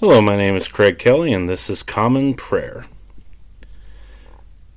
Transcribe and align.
Hello, 0.00 0.20
my 0.20 0.36
name 0.36 0.54
is 0.54 0.68
Craig 0.68 0.96
Kelly, 0.96 1.32
and 1.32 1.48
this 1.48 1.68
is 1.68 1.82
Common 1.82 2.34
Prayer. 2.34 2.84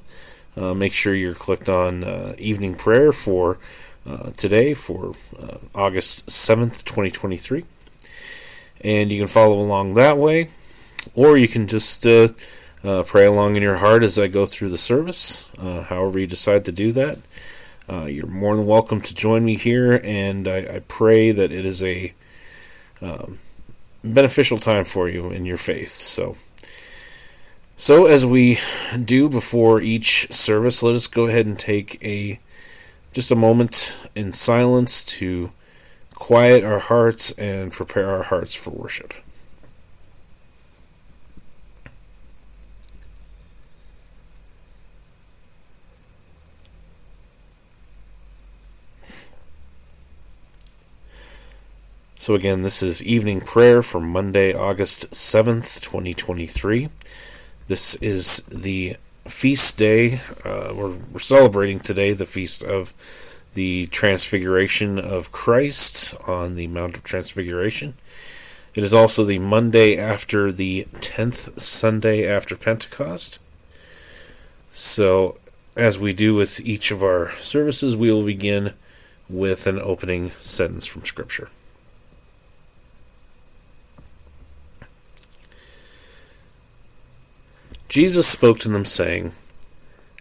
Uh, 0.56 0.74
make 0.74 0.92
sure 0.92 1.14
you're 1.14 1.34
clicked 1.34 1.68
on 1.68 2.02
uh, 2.02 2.34
evening 2.38 2.74
prayer 2.74 3.12
for 3.12 3.58
uh, 4.04 4.30
today, 4.36 4.74
for 4.74 5.14
uh, 5.40 5.58
August 5.74 6.26
7th, 6.26 6.84
2023. 6.84 7.64
And 8.80 9.12
you 9.12 9.20
can 9.20 9.28
follow 9.28 9.60
along 9.60 9.94
that 9.94 10.19
way, 10.19 10.50
or 11.14 11.38
you 11.38 11.46
can 11.46 11.69
just 11.69 12.04
uh, 12.06 12.28
uh, 12.82 13.04
pray 13.04 13.26
along 13.26 13.54
in 13.56 13.62
your 13.62 13.76
heart 13.76 14.02
as 14.02 14.19
I 14.19 14.26
go 14.26 14.44
through 14.44 14.70
the 14.70 14.78
service, 14.78 15.46
however 15.58 16.19
you 16.19 16.26
decide 16.26 16.64
to 16.64 16.72
do 16.72 16.90
that. 16.92 17.19
you're 18.08 18.26
more 18.26 18.56
than 18.56 18.66
welcome 18.66 19.00
to 19.02 19.14
join 19.14 19.44
me 19.44 19.54
here, 19.54 20.00
and 20.02 20.48
I, 20.48 20.58
I 20.58 20.80
pray 20.88 21.30
that 21.30 21.52
it 21.52 21.64
is 21.64 21.80
a 21.82 22.12
um, 23.03 23.38
beneficial 24.03 24.59
time 24.59 24.84
for 24.84 25.09
you 25.09 25.31
in 25.31 25.44
your 25.44 25.56
faith. 25.56 25.93
So, 25.93 26.37
so 27.77 28.06
as 28.06 28.27
we 28.27 28.59
do 29.05 29.28
before 29.28 29.81
each 29.81 30.33
service, 30.33 30.83
let 30.83 30.94
us 30.94 31.06
go 31.06 31.27
ahead 31.27 31.47
and 31.47 31.59
take 31.59 32.03
a 32.05 32.38
just 33.12 33.31
a 33.31 33.37
moment 33.37 33.99
in 34.15 34.33
silence 34.33 35.05
to 35.05 35.50
quiet 36.15 36.62
our 36.62 36.78
hearts 36.78 37.33
and 37.33 37.72
prepare 37.72 38.09
our 38.11 38.22
hearts 38.22 38.55
for 38.55 38.71
worship. 38.71 39.15
So, 52.20 52.34
again, 52.34 52.60
this 52.60 52.82
is 52.82 53.03
evening 53.03 53.41
prayer 53.41 53.82
for 53.82 53.98
Monday, 53.98 54.53
August 54.53 55.10
7th, 55.10 55.81
2023. 55.81 56.91
This 57.66 57.94
is 57.94 58.42
the 58.47 58.98
feast 59.25 59.78
day. 59.78 60.20
Uh, 60.44 60.75
we're, 60.75 60.98
we're 61.12 61.19
celebrating 61.19 61.81
today 61.81 62.12
the 62.12 62.26
feast 62.26 62.62
of 62.62 62.92
the 63.54 63.86
Transfiguration 63.86 64.98
of 64.98 65.32
Christ 65.32 66.14
on 66.26 66.56
the 66.56 66.66
Mount 66.66 66.98
of 66.98 67.04
Transfiguration. 67.04 67.94
It 68.75 68.82
is 68.84 68.92
also 68.92 69.25
the 69.25 69.38
Monday 69.38 69.97
after 69.97 70.52
the 70.52 70.88
10th 70.97 71.58
Sunday 71.58 72.26
after 72.26 72.54
Pentecost. 72.54 73.38
So, 74.72 75.38
as 75.75 75.98
we 75.98 76.12
do 76.12 76.34
with 76.34 76.60
each 76.60 76.91
of 76.91 77.02
our 77.02 77.32
services, 77.38 77.97
we 77.97 78.12
will 78.12 78.26
begin 78.26 78.75
with 79.31 79.66
an 79.66 79.78
opening 79.78 80.32
sentence 80.38 80.84
from 80.84 81.06
Scripture. 81.06 81.48
Jesus 87.90 88.28
spoke 88.28 88.60
to 88.60 88.68
them, 88.68 88.84
saying, 88.84 89.32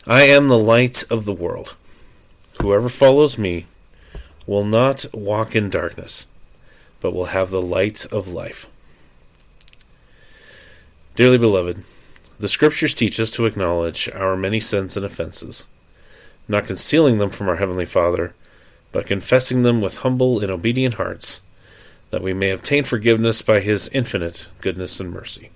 I 0.08 0.24
am 0.24 0.48
the 0.48 0.58
light 0.58 1.04
of 1.12 1.26
the 1.26 1.34
world. 1.34 1.78
Whoever 2.60 2.90
follows 2.90 3.38
me 3.38 3.68
will 4.48 4.66
not 4.66 5.06
walk 5.14 5.56
in 5.56 5.70
darkness, 5.70 6.26
but 7.00 7.14
will 7.14 7.26
have 7.26 7.52
the 7.52 7.62
light 7.62 8.08
of 8.08 8.28
life. 8.28 8.66
Dearly 11.16 11.38
beloved, 11.38 11.84
the 12.40 12.50
Scriptures 12.50 12.96
teach 12.96 13.20
us 13.20 13.30
to 13.34 13.46
acknowledge 13.46 14.10
our 14.16 14.36
many 14.36 14.60
sins 14.60 14.98
and 14.98 15.06
offenses, 15.06 15.68
not 16.48 16.66
concealing 16.66 17.20
them 17.20 17.30
from 17.30 17.48
our 17.48 17.58
Heavenly 17.58 17.86
Father, 17.86 18.34
but 18.92 19.06
confessing 19.06 19.62
them 19.62 19.80
with 19.80 19.98
humble 19.98 20.40
and 20.40 20.50
obedient 20.50 20.96
hearts, 20.96 21.42
that 22.10 22.24
we 22.24 22.34
may 22.34 22.50
obtain 22.50 22.84
forgiveness 22.84 23.44
by 23.44 23.60
His 23.60 23.90
infinite 23.90 24.48
goodness 24.60 25.00
and 25.00 25.12
mercy. 25.12 25.52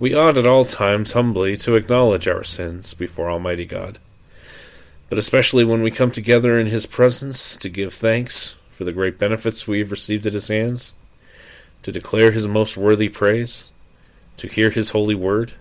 We 0.00 0.14
ought 0.14 0.38
at 0.38 0.46
all 0.46 0.64
times 0.64 1.12
humbly 1.12 1.56
to 1.58 1.74
acknowledge 1.74 2.28
our 2.28 2.44
sins 2.44 2.94
before 2.94 3.28
Almighty 3.28 3.64
God, 3.64 3.98
but 5.08 5.18
especially 5.18 5.64
when 5.64 5.82
we 5.82 5.90
come 5.90 6.12
together 6.12 6.56
in 6.56 6.68
His 6.68 6.86
presence 6.86 7.56
to 7.56 7.68
give 7.68 7.94
thanks 7.94 8.54
for 8.76 8.84
the 8.84 8.92
great 8.92 9.18
benefits 9.18 9.66
we 9.66 9.80
have 9.80 9.90
received 9.90 10.24
at 10.24 10.34
His 10.34 10.46
hands, 10.46 10.94
to 11.82 11.90
declare 11.90 12.30
His 12.30 12.46
most 12.46 12.76
worthy 12.76 13.08
praise, 13.08 13.72
to 14.36 14.46
hear 14.46 14.70
His 14.70 14.90
holy 14.90 15.16
word, 15.16 15.54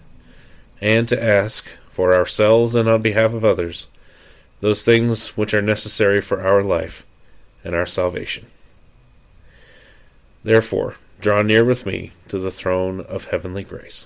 and 0.81 1.07
to 1.07 1.23
ask, 1.23 1.67
for 1.91 2.13
ourselves 2.13 2.75
and 2.75 2.87
on 2.87 3.01
behalf 3.01 3.33
of 3.33 3.43
others, 3.43 3.87
those 4.61 4.85
things 4.85 5.35
which 5.35 5.55
are 5.55 5.63
necessary 5.63 6.22
for 6.22 6.41
our 6.41 6.61
life 6.61 7.07
and 7.63 7.73
our 7.73 7.87
salvation. 7.87 8.45
Therefore, 10.43 10.97
draw 11.19 11.41
near 11.41 11.66
with 11.66 11.87
me 11.87 12.11
to 12.28 12.37
the 12.37 12.51
throne 12.51 13.01
of 13.01 13.25
heavenly 13.25 13.63
grace. 13.63 14.05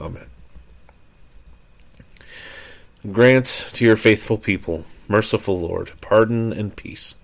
Amen. 0.00 0.26
Grant 3.10 3.46
to 3.72 3.84
your 3.84 3.96
faithful 3.96 4.38
people, 4.38 4.84
merciful 5.06 5.58
Lord, 5.58 5.92
pardon 6.00 6.52
and 6.52 6.74
peace, 6.74 7.14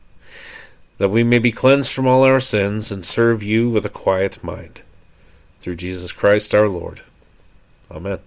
that 0.99 1.09
we 1.09 1.25
may 1.25 1.39
be 1.39 1.53
cleansed 1.53 1.93
from 1.93 2.07
all 2.07 2.23
our 2.23 2.41
sins 2.41 2.91
and 2.93 3.05
serve 3.05 3.43
you 3.43 3.69
with 3.71 3.85
a 3.85 3.91
quiet 3.91 4.43
mind. 4.43 4.83
Through 5.61 5.77
Jesus 5.77 6.13
Christ 6.13 6.55
our 6.55 6.69
Lord. 6.69 7.01
Amen. 7.91 8.19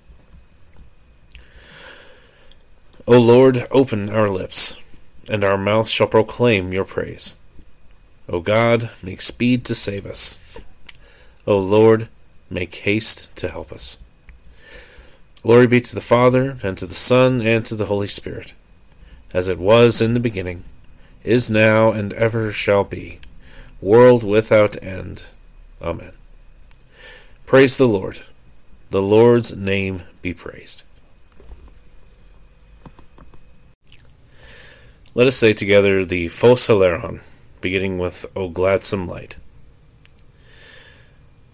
O 3.07 3.19
Lord, 3.19 3.65
open 3.71 4.09
our 4.09 4.27
lips, 4.27 4.77
and 5.29 5.43
our 5.43 5.57
mouth 5.57 5.87
shall 5.87 6.07
proclaim 6.07 6.73
your 6.73 6.83
praise. 6.83 7.35
O 8.27 8.41
God, 8.41 8.89
make 9.01 9.21
speed 9.21 9.63
to 9.65 9.75
save 9.75 10.05
us. 10.05 10.39
O 11.45 11.57
Lord, 11.57 12.09
make 12.49 12.75
haste 12.75 13.33
to 13.37 13.47
help 13.47 13.71
us. 13.71 13.97
Glory 15.47 15.65
be 15.65 15.79
to 15.79 15.95
the 15.95 16.01
Father, 16.01 16.57
and 16.61 16.77
to 16.77 16.85
the 16.85 16.93
Son, 16.93 17.39
and 17.39 17.65
to 17.65 17.73
the 17.73 17.85
Holy 17.85 18.05
Spirit, 18.05 18.51
as 19.33 19.47
it 19.47 19.57
was 19.57 20.01
in 20.01 20.13
the 20.13 20.19
beginning, 20.19 20.65
is 21.23 21.49
now, 21.49 21.89
and 21.89 22.11
ever 22.15 22.51
shall 22.51 22.83
be, 22.83 23.21
world 23.79 24.25
without 24.25 24.75
end. 24.83 25.27
Amen. 25.81 26.11
Praise 27.45 27.77
the 27.77 27.87
Lord. 27.87 28.19
The 28.89 29.01
Lord's 29.01 29.55
name 29.55 30.01
be 30.21 30.33
praised. 30.33 30.83
Let 35.15 35.27
us 35.27 35.37
say 35.37 35.53
together 35.53 36.03
the 36.03 36.27
Phos 36.27 36.67
Hilaron, 36.67 37.21
beginning 37.61 37.99
with 37.99 38.25
O 38.35 38.49
gladsome 38.49 39.07
light. 39.07 39.37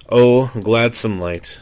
O 0.10 0.48
gladsome 0.48 1.20
light, 1.20 1.62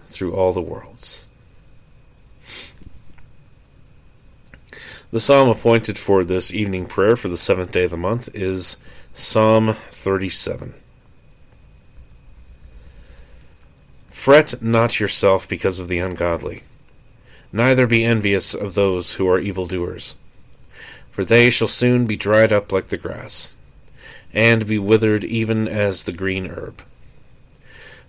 through 0.11 0.33
all 0.33 0.51
the 0.51 0.61
worlds. 0.61 1.27
The 5.11 5.19
psalm 5.19 5.49
appointed 5.49 5.97
for 5.97 6.23
this 6.23 6.53
evening 6.53 6.85
prayer 6.85 7.17
for 7.17 7.27
the 7.27 7.37
seventh 7.37 7.73
day 7.73 7.83
of 7.83 7.91
the 7.91 7.97
month 7.97 8.29
is 8.33 8.77
Psalm 9.13 9.73
37. 9.89 10.73
Fret 14.09 14.61
not 14.61 14.99
yourself 14.99 15.49
because 15.49 15.79
of 15.79 15.89
the 15.89 15.99
ungodly, 15.99 16.63
neither 17.51 17.87
be 17.87 18.05
envious 18.05 18.53
of 18.53 18.73
those 18.73 19.15
who 19.15 19.27
are 19.27 19.39
evildoers, 19.39 20.15
for 21.09 21.25
they 21.25 21.49
shall 21.49 21.67
soon 21.67 22.05
be 22.05 22.15
dried 22.15 22.53
up 22.53 22.71
like 22.71 22.87
the 22.87 22.97
grass, 22.97 23.55
and 24.33 24.65
be 24.65 24.77
withered 24.77 25.23
even 25.25 25.67
as 25.67 26.03
the 26.03 26.13
green 26.13 26.45
herb. 26.45 26.83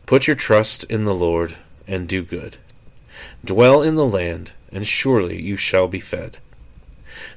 Put 0.07 0.27
your 0.27 0.37
trust 0.37 0.85
in 0.85 1.05
the 1.05 1.15
Lord, 1.15 1.57
and 1.87 2.09
do 2.09 2.23
good. 2.23 2.57
Dwell 3.45 3.83
in 3.83 3.95
the 3.95 4.07
land, 4.07 4.53
and 4.71 4.87
surely 4.87 5.41
you 5.41 5.57
shall 5.57 5.89
be 5.89 6.01
fed. 6.01 6.39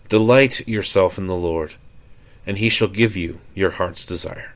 Delight 0.07 0.67
yourself 0.67 1.17
in 1.17 1.27
the 1.27 1.35
Lord, 1.35 1.75
and 2.45 2.57
he 2.57 2.69
shall 2.69 2.87
give 2.87 3.17
you 3.17 3.39
your 3.53 3.71
heart's 3.71 4.05
desire. 4.05 4.53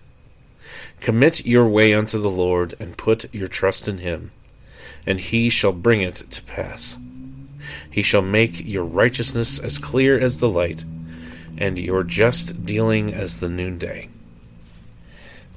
Commit 1.02 1.46
your 1.46 1.68
way 1.68 1.94
unto 1.94 2.20
the 2.20 2.30
Lord, 2.30 2.76
and 2.80 2.98
put 2.98 3.34
your 3.34 3.48
trust 3.48 3.88
in 3.88 4.00
him, 4.00 4.32
and 5.06 5.20
he 5.20 5.50
shall 5.50 5.72
bring 5.72 6.02
it 6.02 6.16
to 6.16 6.44
pass. 6.44 6.98
He 7.90 8.04
shall 8.04 8.22
make 8.22 8.66
your 8.66 8.86
righteousness 8.86 9.60
as 9.60 9.78
clear 9.78 10.20
as 10.20 10.40
the 10.40 10.50
light, 10.50 10.86
and 11.58 11.78
your 11.78 12.04
just 12.04 12.64
dealing 12.64 13.14
as 13.14 13.40
the 13.40 13.50
noonday. 13.50 14.10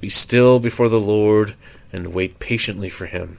Be 0.00 0.08
still 0.08 0.58
before 0.58 0.88
the 0.88 1.00
Lord, 1.00 1.54
and 1.92 2.14
wait 2.14 2.38
patiently 2.38 2.88
for 2.88 3.06
him. 3.06 3.38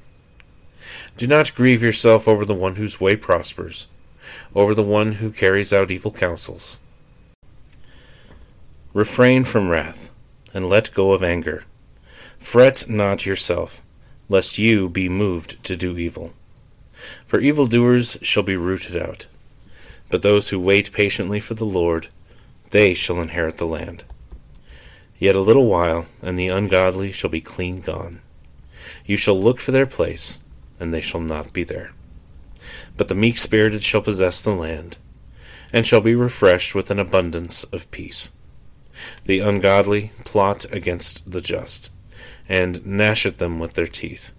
Do 1.15 1.27
not 1.27 1.53
grieve 1.53 1.83
yourself 1.83 2.27
over 2.27 2.43
the 2.43 2.55
one 2.55 2.75
whose 2.75 2.99
way 2.99 3.15
prospers, 3.15 3.87
over 4.55 4.73
the 4.73 4.81
one 4.83 5.13
who 5.13 5.31
carries 5.31 5.71
out 5.71 5.91
evil 5.91 6.11
counsels. 6.11 6.79
Refrain 8.93 9.43
from 9.43 9.69
wrath, 9.69 10.09
and 10.53 10.67
let 10.67 10.93
go 10.93 11.13
of 11.13 11.23
anger. 11.23 11.63
Fret 12.39 12.89
not 12.89 13.25
yourself, 13.25 13.83
lest 14.27 14.57
you 14.57 14.89
be 14.89 15.07
moved 15.07 15.63
to 15.63 15.75
do 15.75 15.97
evil. 15.97 16.33
For 17.25 17.39
evildoers 17.39 18.17
shall 18.21 18.43
be 18.43 18.55
rooted 18.55 18.97
out, 18.97 19.27
but 20.09 20.21
those 20.21 20.49
who 20.49 20.59
wait 20.59 20.91
patiently 20.91 21.39
for 21.39 21.53
the 21.53 21.65
Lord, 21.65 22.07
they 22.71 22.93
shall 22.93 23.21
inherit 23.21 23.57
the 23.57 23.67
land. 23.67 24.03
Yet 25.19 25.35
a 25.35 25.41
little 25.41 25.67
while, 25.67 26.07
and 26.21 26.37
the 26.37 26.47
ungodly 26.47 27.11
shall 27.11 27.29
be 27.29 27.41
clean 27.41 27.81
gone. 27.81 28.21
You 29.05 29.15
shall 29.15 29.39
look 29.39 29.59
for 29.59 29.71
their 29.71 29.85
place, 29.85 30.39
and 30.83 30.93
they 30.93 31.01
shall 31.01 31.21
not 31.21 31.53
be 31.53 31.63
there. 31.63 31.91
But 32.97 33.07
the 33.07 33.15
meek 33.15 33.37
spirited 33.39 33.81
shall 33.81 34.01
possess 34.01 34.43
the 34.43 34.53
land, 34.53 34.97
and 35.71 35.87
shall 35.87 36.01
be 36.01 36.13
refreshed 36.13 36.75
with 36.75 36.91
an 36.91 36.99
abundance 36.99 37.63
of 37.63 37.89
peace. 37.89 38.31
The 39.25 39.39
ungodly 39.39 40.11
plot 40.25 40.65
against 40.71 41.31
the 41.31 41.41
just 41.41 41.89
and 42.47 42.85
gnash 42.85 43.25
at 43.25 43.37
them 43.37 43.59
with 43.59 43.73
their 43.73 43.87
teeth. 43.87 44.33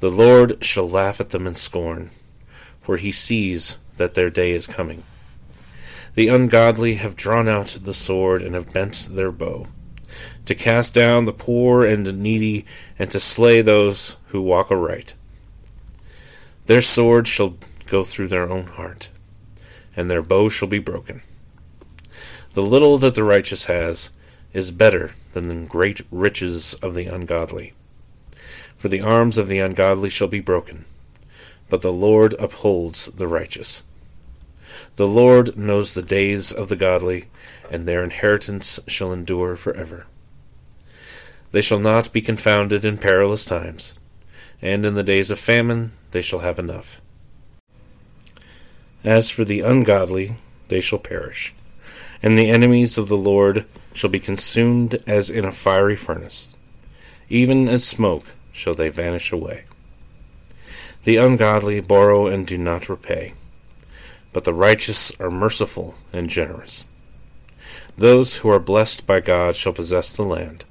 The 0.00 0.10
Lord 0.10 0.64
shall 0.64 0.88
laugh 0.88 1.20
at 1.20 1.30
them 1.30 1.46
in 1.46 1.54
scorn, 1.54 2.10
for 2.80 2.98
he 2.98 3.10
sees 3.10 3.78
that 3.96 4.14
their 4.14 4.30
day 4.30 4.52
is 4.52 4.66
coming. 4.66 5.02
The 6.14 6.28
ungodly 6.28 6.94
have 6.94 7.16
drawn 7.16 7.48
out 7.48 7.78
the 7.82 7.94
sword 7.94 8.42
and 8.42 8.54
have 8.54 8.72
bent 8.72 9.08
their 9.10 9.32
bow, 9.32 9.66
to 10.46 10.54
cast 10.54 10.94
down 10.94 11.24
the 11.24 11.32
poor 11.32 11.84
and 11.84 12.20
needy, 12.20 12.64
and 12.98 13.10
to 13.10 13.20
slay 13.20 13.60
those 13.60 14.16
who 14.28 14.40
walk 14.40 14.70
aright. 14.70 15.14
Their 16.68 16.82
sword 16.82 17.26
shall 17.26 17.56
go 17.86 18.04
through 18.04 18.28
their 18.28 18.50
own 18.50 18.66
heart, 18.66 19.08
and 19.96 20.10
their 20.10 20.20
bow 20.20 20.50
shall 20.50 20.68
be 20.68 20.78
broken. 20.78 21.22
The 22.52 22.62
little 22.62 22.98
that 22.98 23.14
the 23.14 23.24
righteous 23.24 23.64
has 23.64 24.10
is 24.52 24.70
better 24.70 25.12
than 25.32 25.48
the 25.48 25.66
great 25.66 26.02
riches 26.10 26.74
of 26.74 26.94
the 26.94 27.06
ungodly. 27.06 27.72
For 28.76 28.88
the 28.88 29.00
arms 29.00 29.38
of 29.38 29.48
the 29.48 29.60
ungodly 29.60 30.10
shall 30.10 30.28
be 30.28 30.40
broken, 30.40 30.84
but 31.70 31.80
the 31.80 31.90
Lord 31.90 32.34
upholds 32.34 33.06
the 33.06 33.26
righteous. 33.26 33.82
The 34.96 35.06
Lord 35.06 35.56
knows 35.56 35.94
the 35.94 36.02
days 36.02 36.52
of 36.52 36.68
the 36.68 36.76
godly, 36.76 37.28
and 37.70 37.88
their 37.88 38.04
inheritance 38.04 38.78
shall 38.86 39.10
endure 39.10 39.56
for 39.56 39.72
ever. 39.72 40.04
They 41.50 41.62
shall 41.62 41.80
not 41.80 42.12
be 42.12 42.20
confounded 42.20 42.84
in 42.84 42.98
perilous 42.98 43.46
times, 43.46 43.94
and 44.60 44.84
in 44.84 44.96
the 44.96 45.02
days 45.02 45.30
of 45.30 45.38
famine 45.38 45.92
they 46.10 46.20
shall 46.20 46.40
have 46.40 46.58
enough. 46.58 47.00
As 49.04 49.30
for 49.30 49.44
the 49.44 49.60
ungodly, 49.60 50.36
they 50.68 50.80
shall 50.80 50.98
perish, 50.98 51.54
and 52.22 52.38
the 52.38 52.50
enemies 52.50 52.98
of 52.98 53.08
the 53.08 53.16
Lord 53.16 53.64
shall 53.92 54.10
be 54.10 54.20
consumed 54.20 55.02
as 55.06 55.30
in 55.30 55.44
a 55.44 55.52
fiery 55.52 55.96
furnace. 55.96 56.48
Even 57.28 57.68
as 57.68 57.84
smoke 57.84 58.34
shall 58.52 58.74
they 58.74 58.88
vanish 58.88 59.32
away. 59.32 59.64
The 61.04 61.16
ungodly 61.16 61.80
borrow 61.80 62.26
and 62.26 62.46
do 62.46 62.58
not 62.58 62.88
repay, 62.88 63.34
but 64.32 64.44
the 64.44 64.54
righteous 64.54 65.12
are 65.20 65.30
merciful 65.30 65.94
and 66.12 66.28
generous. 66.28 66.88
Those 67.96 68.38
who 68.38 68.48
are 68.48 68.60
blessed 68.60 69.06
by 69.06 69.20
God 69.20 69.56
shall 69.56 69.72
possess 69.72 70.12
the 70.12 70.22
land, 70.22 70.64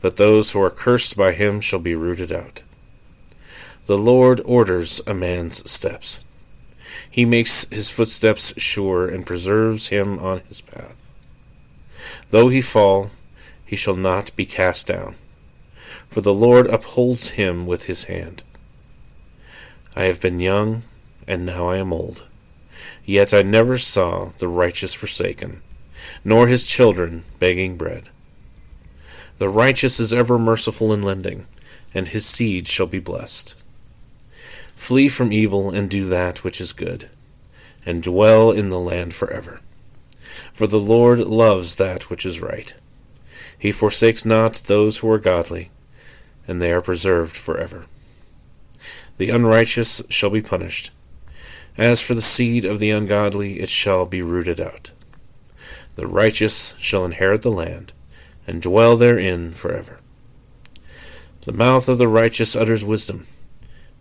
but 0.00 0.16
those 0.16 0.52
who 0.52 0.62
are 0.62 0.70
cursed 0.70 1.16
by 1.16 1.32
him 1.32 1.60
shall 1.60 1.78
be 1.78 1.94
rooted 1.94 2.32
out. 2.32 2.62
The 3.90 3.98
Lord 3.98 4.40
orders 4.44 5.00
a 5.04 5.14
man's 5.14 5.68
steps. 5.68 6.20
He 7.10 7.24
makes 7.24 7.64
his 7.70 7.88
footsteps 7.88 8.54
sure 8.56 9.08
and 9.08 9.26
preserves 9.26 9.88
him 9.88 10.16
on 10.20 10.42
his 10.46 10.60
path. 10.60 10.94
Though 12.28 12.50
he 12.50 12.62
fall, 12.62 13.10
he 13.66 13.74
shall 13.74 13.96
not 13.96 14.30
be 14.36 14.46
cast 14.46 14.86
down, 14.86 15.16
for 16.08 16.20
the 16.20 16.32
Lord 16.32 16.68
upholds 16.68 17.30
him 17.30 17.66
with 17.66 17.86
his 17.86 18.04
hand. 18.04 18.44
I 19.96 20.04
have 20.04 20.20
been 20.20 20.38
young, 20.38 20.84
and 21.26 21.44
now 21.44 21.68
I 21.70 21.78
am 21.78 21.92
old. 21.92 22.26
Yet 23.04 23.34
I 23.34 23.42
never 23.42 23.76
saw 23.76 24.30
the 24.38 24.46
righteous 24.46 24.94
forsaken, 24.94 25.62
nor 26.24 26.46
his 26.46 26.64
children 26.64 27.24
begging 27.40 27.76
bread. 27.76 28.08
The 29.38 29.48
righteous 29.48 29.98
is 29.98 30.12
ever 30.12 30.38
merciful 30.38 30.92
in 30.92 31.02
lending, 31.02 31.48
and 31.92 32.06
his 32.06 32.24
seed 32.24 32.68
shall 32.68 32.86
be 32.86 33.00
blessed. 33.00 33.56
Flee 34.80 35.10
from 35.10 35.30
evil 35.30 35.70
and 35.70 35.90
do 35.90 36.06
that 36.06 36.42
which 36.42 36.58
is 36.58 36.72
good, 36.72 37.10
and 37.84 38.02
dwell 38.02 38.50
in 38.50 38.70
the 38.70 38.80
land 38.80 39.12
forever. 39.12 39.60
For 40.54 40.66
the 40.66 40.80
Lord 40.80 41.18
loves 41.18 41.76
that 41.76 42.08
which 42.08 42.24
is 42.24 42.40
right. 42.40 42.74
He 43.56 43.72
forsakes 43.72 44.24
not 44.24 44.54
those 44.54 44.98
who 44.98 45.10
are 45.10 45.18
godly, 45.18 45.70
and 46.48 46.62
they 46.62 46.72
are 46.72 46.80
preserved 46.80 47.36
forever. 47.36 47.84
The 49.18 49.28
unrighteous 49.28 50.00
shall 50.08 50.30
be 50.30 50.40
punished. 50.40 50.90
As 51.76 52.00
for 52.00 52.14
the 52.14 52.22
seed 52.22 52.64
of 52.64 52.78
the 52.78 52.90
ungodly, 52.90 53.60
it 53.60 53.68
shall 53.68 54.06
be 54.06 54.22
rooted 54.22 54.60
out. 54.62 54.92
The 55.96 56.06
righteous 56.06 56.74
shall 56.78 57.04
inherit 57.04 57.42
the 57.42 57.52
land, 57.52 57.92
and 58.46 58.62
dwell 58.62 58.96
therein 58.96 59.52
forever. 59.52 60.00
The 61.42 61.52
mouth 61.52 61.86
of 61.86 61.98
the 61.98 62.08
righteous 62.08 62.56
utters 62.56 62.82
wisdom 62.82 63.26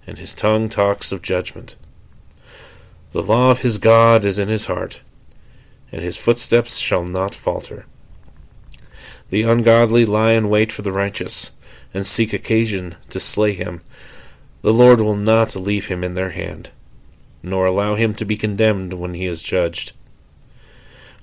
and 0.10 0.18
his 0.18 0.34
tongue 0.34 0.70
talks 0.70 1.12
of 1.12 1.22
judgment. 1.22 1.76
The 3.12 3.22
law 3.22 3.52
of 3.52 3.62
his 3.62 3.78
God 3.78 4.26
is 4.26 4.40
in 4.40 4.48
his 4.48 4.66
heart, 4.66 5.02
and 5.92 6.02
his 6.02 6.18
footsteps 6.18 6.80
shall 6.80 7.04
not 7.04 7.36
falter. 7.36 7.86
The 9.30 9.44
ungodly 9.44 10.06
lie 10.06 10.32
in 10.32 10.50
wait 10.50 10.72
for 10.72 10.82
the 10.82 10.92
righteous, 10.92 11.52
and 11.94 12.08
seek 12.08 12.34
occasion 12.34 12.96
to 13.12 13.20
slay 13.20 13.54
him. 13.54 13.82
The 14.64 14.74
Lord 14.74 15.00
will 15.00 15.16
not 15.16 15.56
leave 15.56 15.88
him 15.90 16.04
in 16.04 16.16
their 16.16 16.32
hand, 16.32 16.72
nor 17.44 17.68
allow 17.68 17.94
him 17.94 18.16
to 18.16 18.26
be 18.26 18.36
condemned 18.36 18.94
when 18.94 19.14
he 19.14 19.28
is 19.28 19.44
judged. 19.44 19.92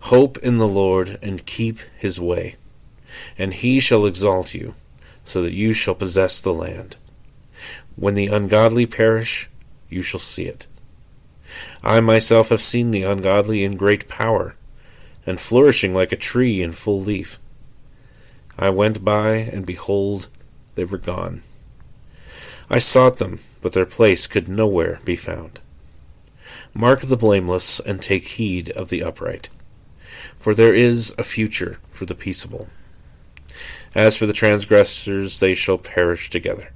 Hope 0.02 0.38
in 0.38 0.58
the 0.58 0.68
Lord, 0.68 1.18
and 1.20 1.44
keep 1.44 1.80
his 1.98 2.20
way, 2.20 2.54
and 3.36 3.52
he 3.52 3.80
shall 3.80 4.06
exalt 4.06 4.54
you, 4.54 4.76
so 5.24 5.42
that 5.42 5.54
you 5.54 5.72
shall 5.72 5.96
possess 5.96 6.40
the 6.40 6.54
land. 6.54 6.96
When 7.96 8.14
the 8.14 8.26
ungodly 8.26 8.86
perish, 8.86 9.48
you 9.88 10.02
shall 10.02 10.20
see 10.20 10.44
it. 10.44 10.66
I 11.82 12.00
myself 12.00 12.50
have 12.50 12.60
seen 12.60 12.90
the 12.90 13.04
ungodly 13.04 13.64
in 13.64 13.76
great 13.76 14.06
power, 14.06 14.54
and 15.24 15.40
flourishing 15.40 15.94
like 15.94 16.12
a 16.12 16.16
tree 16.16 16.62
in 16.62 16.72
full 16.72 17.00
leaf. 17.00 17.40
I 18.58 18.70
went 18.70 19.04
by, 19.04 19.34
and 19.34 19.64
behold, 19.64 20.28
they 20.74 20.84
were 20.84 20.98
gone. 20.98 21.42
I 22.68 22.78
sought 22.78 23.18
them, 23.18 23.40
but 23.62 23.72
their 23.72 23.86
place 23.86 24.26
could 24.26 24.48
nowhere 24.48 25.00
be 25.04 25.16
found. 25.16 25.60
Mark 26.74 27.00
the 27.00 27.16
blameless, 27.16 27.80
and 27.80 28.02
take 28.02 28.28
heed 28.28 28.70
of 28.70 28.90
the 28.90 29.02
upright, 29.02 29.48
for 30.38 30.54
there 30.54 30.74
is 30.74 31.14
a 31.16 31.24
future 31.24 31.78
for 31.90 32.04
the 32.04 32.14
peaceable. 32.14 32.68
As 33.94 34.16
for 34.16 34.26
the 34.26 34.34
transgressors, 34.34 35.40
they 35.40 35.54
shall 35.54 35.78
perish 35.78 36.28
together. 36.28 36.72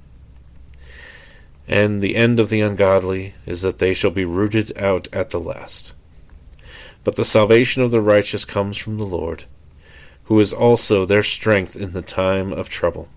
And 1.67 2.01
the 2.01 2.15
end 2.15 2.39
of 2.39 2.49
the 2.49 2.61
ungodly 2.61 3.35
is 3.45 3.61
that 3.61 3.77
they 3.77 3.93
shall 3.93 4.11
be 4.11 4.25
rooted 4.25 4.75
out 4.77 5.07
at 5.13 5.29
the 5.29 5.39
last. 5.39 5.93
But 7.03 7.15
the 7.15 7.25
salvation 7.25 7.81
of 7.81 7.91
the 7.91 8.01
righteous 8.01 8.45
comes 8.45 8.77
from 8.77 8.97
the 8.97 9.05
Lord, 9.05 9.45
who 10.25 10.39
is 10.39 10.53
also 10.53 11.05
their 11.05 11.23
strength 11.23 11.75
in 11.75 11.93
the 11.93 12.01
time 12.01 12.51
of 12.51 12.69
trouble. 12.69 13.09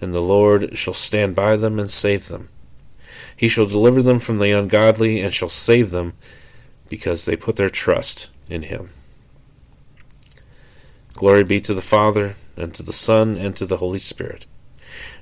And 0.00 0.14
the 0.14 0.22
Lord 0.22 0.76
shall 0.76 0.94
stand 0.94 1.34
by 1.34 1.56
them 1.56 1.78
and 1.78 1.90
save 1.90 2.28
them. 2.28 2.48
He 3.36 3.48
shall 3.48 3.66
deliver 3.66 4.02
them 4.02 4.18
from 4.18 4.38
the 4.38 4.50
ungodly 4.50 5.20
and 5.20 5.32
shall 5.32 5.48
save 5.48 5.90
them, 5.90 6.14
because 6.88 7.24
they 7.24 7.36
put 7.36 7.56
their 7.56 7.68
trust 7.68 8.28
in 8.48 8.62
him. 8.62 8.90
Glory 11.14 11.44
be 11.44 11.60
to 11.60 11.74
the 11.74 11.82
Father, 11.82 12.34
and 12.56 12.74
to 12.74 12.82
the 12.82 12.92
Son, 12.92 13.36
and 13.36 13.54
to 13.56 13.66
the 13.66 13.76
Holy 13.76 13.98
Spirit 13.98 14.46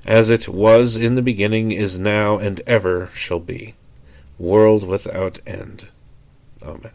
as 0.05 0.31
it 0.31 0.49
was 0.49 0.97
in 0.97 1.15
the 1.15 1.23
beginning, 1.23 1.73
is 1.73 1.99
now, 1.99 2.39
and 2.39 2.61
ever 2.67 3.11
shall 3.15 3.41
be, 3.41 3.75
world 4.39 4.87
without 4.87 5.41
end. 5.47 5.89
Amen. 6.63 6.93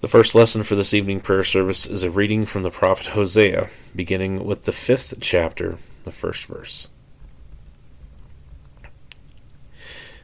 The 0.00 0.08
first 0.08 0.36
lesson 0.36 0.62
for 0.62 0.76
this 0.76 0.94
evening 0.94 1.20
prayer 1.20 1.42
service 1.42 1.84
is 1.84 2.04
a 2.04 2.10
reading 2.10 2.46
from 2.46 2.62
the 2.62 2.70
prophet 2.70 3.08
Hosea, 3.08 3.68
beginning 3.96 4.44
with 4.44 4.62
the 4.62 4.72
fifth 4.72 5.14
chapter, 5.20 5.76
the 6.04 6.12
first 6.12 6.46
verse. 6.46 6.88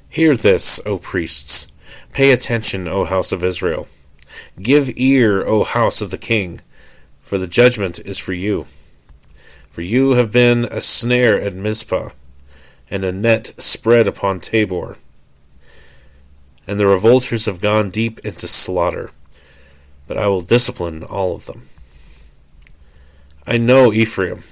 Hear 0.09 0.37
this, 0.37 0.81
O 0.87 0.99
priests. 0.99 1.67
Pay 2.13 2.31
attention, 2.31 2.87
O 2.87 3.05
house 3.05 3.33
of 3.33 3.43
Israel. 3.43 3.89
Give 4.63 4.97
ear, 4.97 5.45
O 5.45 5.65
house 5.65 6.01
of 6.01 6.13
the 6.13 6.19
king, 6.19 6.61
for 7.21 7.37
the 7.37 7.49
judgment 7.49 7.99
is 7.99 8.17
for 8.17 8.33
you. 8.33 8.67
For 9.75 9.83
you 9.83 10.13
have 10.13 10.31
been 10.31 10.67
a 10.67 10.81
snare 10.81 11.41
at 11.41 11.53
Mizpah, 11.53 12.11
and 12.89 13.05
a 13.05 13.11
net 13.11 13.51
spread 13.59 14.07
upon 14.07 14.39
Tabor. 14.39 14.99
And 16.65 16.79
the 16.79 16.87
revolters 16.87 17.47
have 17.47 17.61
gone 17.61 17.91
deep 17.91 18.21
into 18.21 18.47
slaughter, 18.47 19.11
but 20.07 20.17
I 20.17 20.29
will 20.29 20.43
discipline 20.43 21.03
all 21.03 21.35
of 21.35 21.47
them. 21.47 21.67
I 23.49 23.57
know 23.57 23.93
Ephraim, 23.93 24.45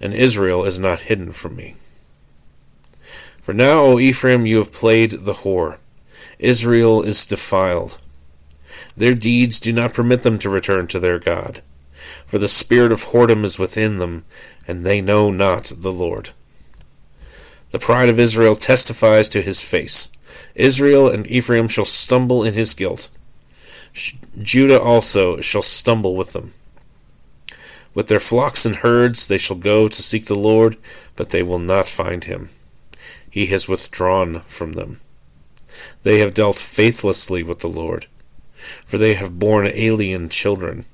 and 0.00 0.12
Israel 0.12 0.64
is 0.64 0.80
not 0.80 1.02
hidden 1.02 1.30
from 1.30 1.54
me. 1.54 1.76
For 3.40 3.54
now, 3.54 3.84
O 3.84 4.00
Ephraim, 4.00 4.46
you 4.46 4.58
have 4.58 4.72
played 4.72 5.12
the 5.12 5.34
whore. 5.34 5.76
Israel 6.40 7.02
is 7.02 7.24
defiled. 7.24 7.98
Their 8.96 9.14
deeds 9.14 9.60
do 9.60 9.72
not 9.72 9.94
permit 9.94 10.22
them 10.22 10.40
to 10.40 10.50
return 10.50 10.88
to 10.88 10.98
their 10.98 11.20
God 11.20 11.62
for 12.26 12.38
the 12.38 12.48
spirit 12.48 12.92
of 12.92 13.06
whoredom 13.06 13.44
is 13.44 13.58
within 13.58 13.98
them, 13.98 14.24
and 14.66 14.84
they 14.84 15.00
know 15.00 15.30
not 15.30 15.72
the 15.76 15.92
Lord. 15.92 16.30
The 17.70 17.78
pride 17.78 18.08
of 18.08 18.18
Israel 18.18 18.56
testifies 18.56 19.28
to 19.30 19.42
his 19.42 19.60
face. 19.60 20.10
Israel 20.54 21.08
and 21.08 21.26
Ephraim 21.26 21.68
shall 21.68 21.84
stumble 21.84 22.44
in 22.44 22.54
his 22.54 22.74
guilt. 22.74 23.10
Judah 24.40 24.80
also 24.80 25.40
shall 25.40 25.62
stumble 25.62 26.16
with 26.16 26.32
them. 26.32 26.52
With 27.94 28.08
their 28.08 28.20
flocks 28.20 28.66
and 28.66 28.76
herds 28.76 29.26
they 29.26 29.38
shall 29.38 29.56
go 29.56 29.88
to 29.88 30.02
seek 30.02 30.26
the 30.26 30.34
Lord, 30.34 30.76
but 31.16 31.30
they 31.30 31.42
will 31.42 31.58
not 31.58 31.88
find 31.88 32.24
him. 32.24 32.50
He 33.30 33.46
has 33.46 33.68
withdrawn 33.68 34.40
from 34.46 34.72
them. 34.72 35.00
They 36.02 36.18
have 36.18 36.34
dealt 36.34 36.56
faithlessly 36.56 37.42
with 37.42 37.60
the 37.60 37.68
Lord, 37.68 38.06
for 38.84 38.98
they 38.98 39.14
have 39.14 39.38
borne 39.38 39.66
alien 39.66 40.28
children. 40.28 40.84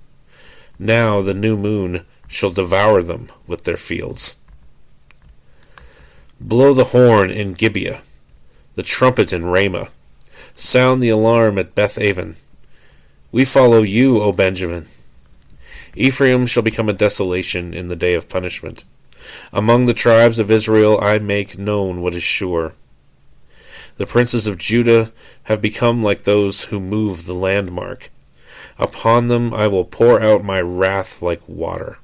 Now 0.83 1.21
the 1.21 1.33
new 1.33 1.57
moon 1.57 2.05
shall 2.27 2.51
devour 2.51 3.05
them 3.05 3.29
with 3.47 3.63
their 3.63 3.77
fields. 3.77 4.35
Blow 6.41 6.75
the 6.75 6.91
horn 6.91 7.31
in 7.31 7.53
Gibeah, 7.55 8.03
the 8.75 8.83
trumpet 8.83 9.33
in 9.33 9.45
Ramah. 9.45 9.91
Sound 10.57 11.01
the 11.01 11.09
alarm 11.09 11.57
at 11.57 11.77
Beth 11.77 11.99
Aven. 11.99 12.35
We 13.31 13.45
follow 13.45 13.83
you, 13.83 14.21
O 14.21 14.33
Benjamin. 14.33 14.89
Ephraim 15.95 16.47
shall 16.47 16.65
become 16.65 16.89
a 16.89 16.93
desolation 16.93 17.73
in 17.73 17.87
the 17.87 17.95
day 17.95 18.15
of 18.15 18.29
punishment. 18.29 18.85
Among 19.53 19.87
the 19.87 19.95
tribes 19.95 20.41
of 20.41 20.51
Israel 20.51 20.99
I 21.01 21.21
make 21.21 21.57
known 21.57 22.01
what 22.01 22.15
is 22.15 22.25
sure. 22.25 22.73
The 23.99 24.07
princes 24.07 24.49
of 24.49 24.59
Judah 24.59 25.13
have 25.45 25.63
become 25.63 26.03
like 26.03 26.25
those 26.25 26.65
who 26.65 26.81
move 26.81 27.27
the 27.27 27.35
landmark. 27.35 28.11
Upon 28.79 29.29
them 29.29 29.53
I 29.53 29.67
will 29.67 29.85
pour 29.85 30.21
out 30.21 30.45
my 30.45 30.61
wrath 30.61 31.23
like 31.23 31.47
water. 31.49 31.99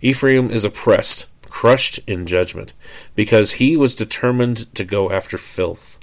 Ephraim 0.00 0.50
is 0.50 0.64
oppressed, 0.64 1.26
crushed 1.48 1.98
in 2.06 2.26
judgment, 2.26 2.72
because 3.14 3.52
he 3.52 3.76
was 3.76 3.96
determined 3.96 4.72
to 4.74 4.84
go 4.84 5.10
after 5.10 5.36
filth. 5.36 5.98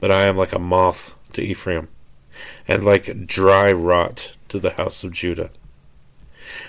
But 0.00 0.10
I 0.10 0.22
am 0.26 0.36
like 0.36 0.52
a 0.52 0.58
moth 0.58 1.16
to 1.32 1.42
Ephraim, 1.42 1.88
and 2.68 2.84
like 2.84 3.26
dry 3.26 3.72
rot 3.72 4.36
to 4.48 4.58
the 4.58 4.72
house 4.72 5.02
of 5.02 5.12
Judah. 5.12 5.50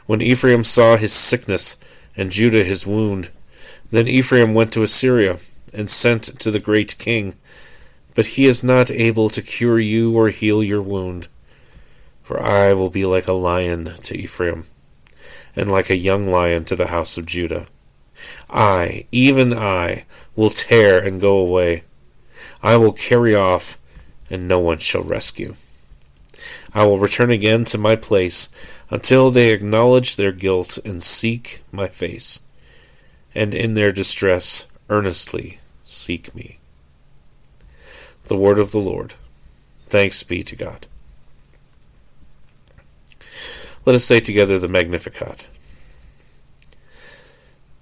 When 0.06 0.22
Ephraim 0.22 0.64
saw 0.64 0.98
his 0.98 1.14
sickness, 1.14 1.78
and 2.18 2.32
Judah 2.32 2.64
his 2.64 2.88
wound, 2.88 3.30
then 3.92 4.08
Ephraim 4.08 4.54
went 4.54 4.72
to 4.74 4.84
Assyria, 4.84 5.38
and 5.74 5.90
sent 5.90 6.24
to 6.40 6.50
the 6.50 6.60
great 6.60 6.98
king, 6.98 7.36
but 8.16 8.26
he 8.26 8.48
is 8.48 8.64
not 8.64 8.90
able 8.90 9.30
to 9.30 9.42
cure 9.42 9.80
you 9.80 10.18
or 10.18 10.30
heal 10.30 10.64
your 10.64 10.82
wound. 10.82 11.28
For 12.24 12.42
I 12.42 12.74
will 12.74 12.90
be 12.90 13.06
like 13.06 13.28
a 13.28 13.34
lion 13.34 13.94
to 14.02 14.18
Ephraim, 14.18 14.66
and 15.56 15.72
like 15.72 15.90
a 15.90 15.98
young 15.98 16.28
lion 16.28 16.66
to 16.66 16.76
the 16.76 16.88
house 16.88 17.18
of 17.18 17.28
Judah. 17.28 17.68
I, 18.50 19.06
even 19.12 19.54
I, 19.54 20.06
will 20.36 20.50
tear 20.50 20.98
and 20.98 21.22
go 21.22 21.38
away. 21.38 21.84
I 22.64 22.78
will 22.78 22.94
carry 22.94 23.36
off, 23.36 23.78
and 24.30 24.48
no 24.48 24.60
one 24.60 24.80
shall 24.80 25.04
rescue. 25.04 25.56
I 26.74 26.86
will 26.86 27.00
return 27.00 27.32
again 27.32 27.66
to 27.66 27.78
my 27.78 27.96
place 27.96 28.50
until 28.90 29.30
they 29.30 29.52
acknowledge 29.52 30.16
their 30.16 30.32
guilt 30.32 30.78
and 30.86 31.04
seek 31.04 31.64
my 31.72 31.88
face, 31.88 32.42
and 33.34 33.54
in 33.54 33.74
their 33.74 33.92
distress 33.92 34.66
earnestly 34.90 35.60
seek 35.84 36.34
me. 36.34 36.60
The 38.27 38.38
word 38.38 38.60
of 38.60 38.72
the 38.72 38.79
Lord. 38.79 39.13
Thanks 39.86 40.24
be 40.24 40.41
to 40.44 40.55
God. 40.55 40.88
Let 43.86 43.96
us 43.96 44.03
say 44.03 44.20
together 44.20 44.58
the 44.58 44.67
Magnificat. 44.67 45.48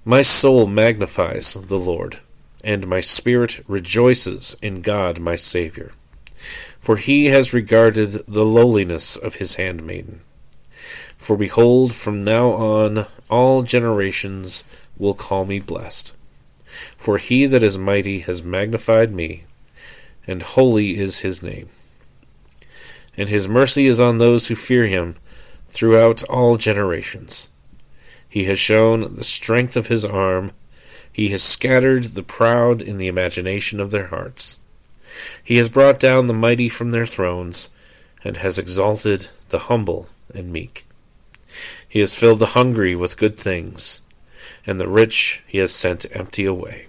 My 0.03 0.21
soul 0.21 0.67
magnifies 0.67 1.53
the 1.53 1.79
Lord, 1.79 2.19
and 2.61 2.87
my 2.87 2.99
spirit 2.99 3.63
rejoices 3.69 4.57
in 4.61 4.81
God 4.81 5.19
my 5.19 5.37
Saviour. 5.37 5.93
For 6.81 6.97
he 6.97 7.27
has 7.27 7.53
regarded 7.53 8.11
the 8.27 8.43
lowliness 8.43 9.15
of 9.15 9.35
his 9.35 9.55
handmaiden. 9.55 10.19
For 11.17 11.37
behold, 11.37 11.95
from 11.95 12.25
now 12.25 12.49
on 12.51 13.05
all 13.29 13.63
generations 13.63 14.65
will 14.97 15.13
call 15.13 15.45
me 15.45 15.61
blessed. 15.61 16.13
For 16.97 17.17
he 17.17 17.45
that 17.45 17.63
is 17.63 17.77
mighty 17.77 18.19
has 18.19 18.43
magnified 18.43 19.13
me, 19.13 19.45
and 20.27 20.41
holy 20.41 20.97
is 20.97 21.19
his 21.19 21.43
name. 21.43 21.69
And 23.15 23.29
his 23.29 23.47
mercy 23.47 23.85
is 23.87 23.99
on 23.99 24.17
those 24.17 24.47
who 24.47 24.55
fear 24.55 24.87
him 24.87 25.15
throughout 25.67 26.23
all 26.23 26.57
generations. 26.57 27.49
He 28.27 28.45
has 28.45 28.59
shown 28.59 29.15
the 29.15 29.23
strength 29.23 29.75
of 29.75 29.87
his 29.87 30.03
arm. 30.03 30.51
He 31.11 31.29
has 31.29 31.43
scattered 31.43 32.15
the 32.15 32.23
proud 32.23 32.81
in 32.81 32.97
the 32.97 33.07
imagination 33.07 33.79
of 33.79 33.91
their 33.91 34.07
hearts. 34.07 34.59
He 35.43 35.57
has 35.57 35.69
brought 35.69 35.99
down 35.99 36.27
the 36.27 36.33
mighty 36.33 36.69
from 36.69 36.91
their 36.91 37.05
thrones, 37.05 37.69
and 38.23 38.37
has 38.37 38.57
exalted 38.57 39.29
the 39.49 39.59
humble 39.59 40.07
and 40.33 40.51
meek. 40.51 40.85
He 41.87 41.99
has 41.99 42.15
filled 42.15 42.39
the 42.39 42.47
hungry 42.47 42.95
with 42.95 43.17
good 43.17 43.37
things, 43.37 44.01
and 44.65 44.79
the 44.79 44.87
rich 44.87 45.43
he 45.45 45.59
has 45.59 45.73
sent 45.73 46.05
empty 46.11 46.45
away. 46.45 46.87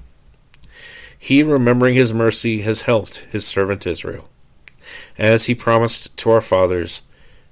He, 1.25 1.43
remembering 1.43 1.95
his 1.95 2.13
mercy, 2.13 2.61
has 2.61 2.83
helped 2.83 3.21
his 3.33 3.47
servant 3.47 3.87
Israel, 3.87 4.29
as 5.17 5.47
he 5.47 5.55
promised 5.55 6.15
to 6.19 6.31
our 6.31 6.43
fathers, 6.43 7.01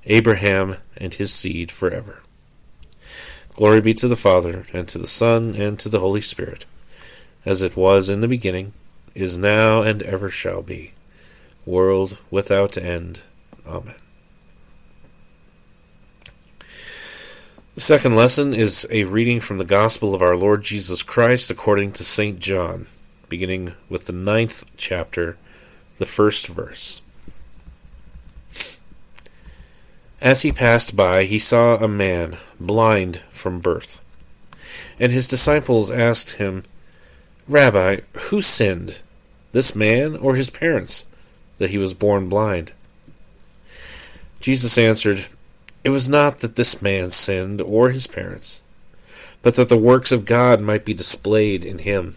Abraham 0.04 0.76
and 0.98 1.14
his 1.14 1.32
seed 1.32 1.70
forever. 1.72 2.20
Glory 3.54 3.80
be 3.80 3.94
to 3.94 4.08
the 4.08 4.14
Father, 4.14 4.66
and 4.74 4.86
to 4.88 4.98
the 4.98 5.06
Son, 5.06 5.54
and 5.54 5.78
to 5.78 5.88
the 5.88 6.00
Holy 6.00 6.20
Spirit, 6.20 6.66
as 7.46 7.62
it 7.62 7.74
was 7.74 8.10
in 8.10 8.20
the 8.20 8.28
beginning, 8.28 8.74
is 9.14 9.38
now, 9.38 9.80
and 9.80 10.02
ever 10.02 10.28
shall 10.28 10.60
be, 10.60 10.92
world 11.64 12.18
without 12.30 12.76
end. 12.76 13.22
Amen. 13.66 13.94
The 17.74 17.80
second 17.80 18.16
lesson 18.16 18.52
is 18.52 18.86
a 18.90 19.04
reading 19.04 19.40
from 19.40 19.56
the 19.56 19.64
Gospel 19.64 20.14
of 20.14 20.20
our 20.20 20.36
Lord 20.36 20.62
Jesus 20.62 21.02
Christ 21.02 21.50
according 21.50 21.92
to 21.92 22.04
St. 22.04 22.38
John, 22.38 22.86
beginning 23.32 23.72
with 23.88 24.04
the 24.04 24.12
ninth 24.12 24.66
chapter, 24.76 25.38
the 25.96 26.04
first 26.04 26.48
verse. 26.48 27.00
As 30.20 30.42
he 30.42 30.52
passed 30.52 30.94
by, 30.94 31.24
he 31.24 31.38
saw 31.38 31.76
a 31.76 31.88
man 31.88 32.36
blind 32.60 33.22
from 33.30 33.58
birth. 33.58 34.02
And 35.00 35.10
his 35.10 35.28
disciples 35.28 35.90
asked 35.90 36.32
him, 36.32 36.64
Rabbi, 37.48 38.00
who 38.28 38.42
sinned, 38.42 39.00
this 39.52 39.74
man 39.74 40.14
or 40.16 40.34
his 40.34 40.50
parents, 40.50 41.06
that 41.56 41.70
he 41.70 41.78
was 41.78 41.94
born 41.94 42.28
blind? 42.28 42.74
Jesus 44.40 44.76
answered, 44.76 45.24
It 45.84 45.88
was 45.88 46.06
not 46.06 46.40
that 46.40 46.56
this 46.56 46.82
man 46.82 47.08
sinned 47.08 47.62
or 47.62 47.88
his 47.92 48.06
parents, 48.06 48.60
but 49.40 49.56
that 49.56 49.70
the 49.70 49.78
works 49.78 50.12
of 50.12 50.26
God 50.26 50.60
might 50.60 50.84
be 50.84 50.92
displayed 50.92 51.64
in 51.64 51.78
him. 51.78 52.16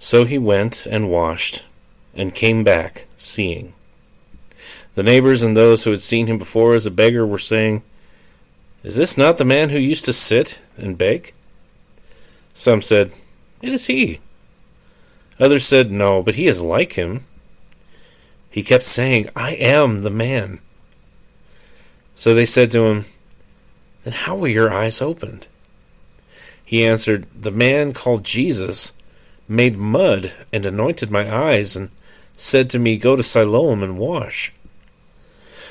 So 0.00 0.24
he 0.24 0.38
went 0.38 0.86
and 0.86 1.08
washed, 1.08 1.64
and 2.12 2.34
came 2.34 2.64
back, 2.64 3.06
seeing. 3.16 3.74
The 4.96 5.04
neighbors 5.04 5.44
and 5.44 5.56
those 5.56 5.84
who 5.84 5.92
had 5.92 6.02
seen 6.02 6.26
him 6.26 6.38
before 6.38 6.74
as 6.74 6.86
a 6.86 6.90
beggar 6.90 7.24
were 7.24 7.38
saying, 7.38 7.84
is 8.82 8.96
this 8.96 9.18
not 9.18 9.36
the 9.36 9.44
man 9.44 9.68
who 9.70 9.78
used 9.78 10.06
to 10.06 10.12
sit 10.12 10.58
and 10.76 10.96
beg? 10.96 11.34
Some 12.54 12.80
said, 12.80 13.12
It 13.60 13.72
is 13.72 13.86
he. 13.86 14.20
Others 15.38 15.66
said, 15.66 15.90
No, 15.90 16.22
but 16.22 16.34
he 16.34 16.46
is 16.46 16.62
like 16.62 16.94
him. 16.94 17.24
He 18.50 18.62
kept 18.62 18.84
saying, 18.84 19.28
I 19.36 19.52
am 19.52 19.98
the 19.98 20.10
man. 20.10 20.60
So 22.14 22.34
they 22.34 22.46
said 22.46 22.70
to 22.70 22.86
him, 22.86 23.04
Then 24.04 24.14
how 24.14 24.36
were 24.36 24.48
your 24.48 24.72
eyes 24.72 25.02
opened? 25.02 25.46
He 26.64 26.84
answered, 26.84 27.26
The 27.38 27.52
man 27.52 27.92
called 27.92 28.24
Jesus 28.24 28.92
made 29.50 29.76
mud 29.76 30.32
and 30.52 30.64
anointed 30.64 31.10
my 31.10 31.28
eyes 31.28 31.74
and 31.74 31.90
said 32.36 32.70
to 32.70 32.78
me, 32.78 32.96
Go 32.96 33.16
to 33.16 33.22
Siloam 33.22 33.82
and 33.82 33.98
wash. 33.98 34.52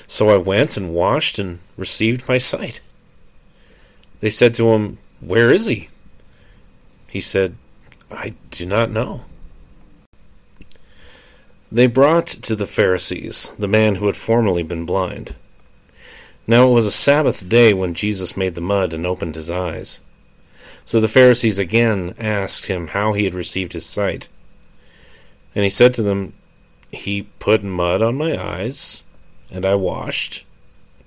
So 0.05 0.29
I 0.29 0.37
went 0.37 0.75
and 0.75 0.93
washed 0.93 1.39
and 1.39 1.59
received 1.77 2.27
my 2.27 2.37
sight. 2.37 2.81
They 4.19 4.29
said 4.29 4.53
to 4.55 4.73
him, 4.73 4.97
Where 5.21 5.53
is 5.53 5.67
he? 5.67 5.87
He 7.07 7.21
said, 7.21 7.55
I 8.11 8.33
do 8.51 8.65
not 8.65 8.91
know. 8.91 9.21
They 11.71 11.87
brought 11.87 12.27
to 12.27 12.55
the 12.55 12.67
Pharisees 12.67 13.49
the 13.57 13.67
man 13.67 13.95
who 13.95 14.07
had 14.07 14.17
formerly 14.17 14.63
been 14.63 14.85
blind. 14.85 15.35
Now 16.45 16.67
it 16.69 16.73
was 16.73 16.85
a 16.85 16.91
Sabbath 16.91 17.47
day 17.47 17.73
when 17.73 17.93
Jesus 17.93 18.35
made 18.35 18.55
the 18.55 18.61
mud 18.61 18.93
and 18.93 19.05
opened 19.05 19.35
his 19.35 19.49
eyes. 19.49 20.01
So 20.89 20.99
the 20.99 21.07
Pharisees 21.07 21.59
again 21.59 22.15
asked 22.17 22.65
him 22.65 22.87
how 22.87 23.13
he 23.13 23.25
had 23.25 23.35
received 23.35 23.73
his 23.73 23.85
sight. 23.85 24.27
And 25.53 25.63
he 25.63 25.69
said 25.69 25.93
to 25.93 26.01
them, 26.01 26.33
He 26.89 27.29
put 27.37 27.63
mud 27.63 28.01
on 28.01 28.15
my 28.15 28.35
eyes, 28.35 29.03
and 29.51 29.67
I 29.67 29.75
washed, 29.75 30.47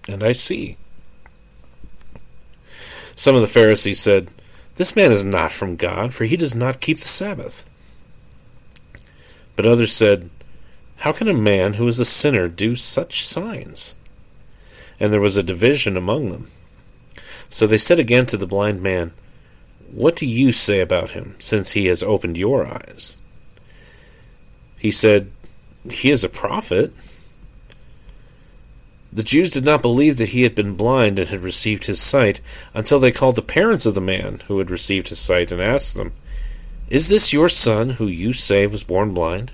and 0.06 0.22
I 0.22 0.34
see. 0.34 0.76
Some 3.16 3.34
of 3.34 3.40
the 3.40 3.48
Pharisees 3.48 3.98
said, 3.98 4.28
This 4.76 4.94
man 4.94 5.10
is 5.10 5.24
not 5.24 5.50
from 5.50 5.74
God, 5.74 6.14
for 6.14 6.26
he 6.26 6.36
does 6.36 6.54
not 6.54 6.80
keep 6.80 7.00
the 7.00 7.08
Sabbath. 7.08 7.68
But 9.56 9.66
others 9.66 9.92
said, 9.92 10.30
How 10.98 11.10
can 11.10 11.26
a 11.26 11.34
man 11.34 11.72
who 11.72 11.88
is 11.88 11.98
a 11.98 12.04
sinner 12.04 12.46
do 12.46 12.76
such 12.76 13.26
signs? 13.26 13.96
And 15.00 15.12
there 15.12 15.20
was 15.20 15.36
a 15.36 15.42
division 15.42 15.96
among 15.96 16.30
them. 16.30 16.52
So 17.50 17.66
they 17.66 17.78
said 17.78 17.98
again 17.98 18.26
to 18.26 18.36
the 18.36 18.46
blind 18.46 18.80
man, 18.80 19.12
What 19.92 20.16
do 20.16 20.26
you 20.26 20.52
say 20.52 20.80
about 20.80 21.10
him, 21.10 21.36
since 21.38 21.72
he 21.72 21.86
has 21.86 22.02
opened 22.02 22.38
your 22.38 22.66
eyes? 22.66 23.18
He 24.78 24.90
said, 24.90 25.30
He 25.88 26.10
is 26.10 26.24
a 26.24 26.30
prophet. 26.30 26.94
The 29.12 29.22
Jews 29.22 29.50
did 29.50 29.66
not 29.66 29.82
believe 29.82 30.16
that 30.16 30.30
he 30.30 30.44
had 30.44 30.54
been 30.54 30.76
blind 30.76 31.18
and 31.18 31.28
had 31.28 31.42
received 31.42 31.84
his 31.84 32.00
sight 32.00 32.40
until 32.72 32.98
they 32.98 33.12
called 33.12 33.36
the 33.36 33.42
parents 33.42 33.84
of 33.84 33.94
the 33.94 34.00
man 34.00 34.40
who 34.48 34.58
had 34.58 34.70
received 34.70 35.10
his 35.10 35.18
sight 35.18 35.52
and 35.52 35.60
asked 35.60 35.94
them, 35.94 36.14
Is 36.88 37.08
this 37.08 37.34
your 37.34 37.50
son 37.50 37.90
who 37.90 38.06
you 38.06 38.32
say 38.32 38.66
was 38.66 38.82
born 38.84 39.12
blind? 39.12 39.52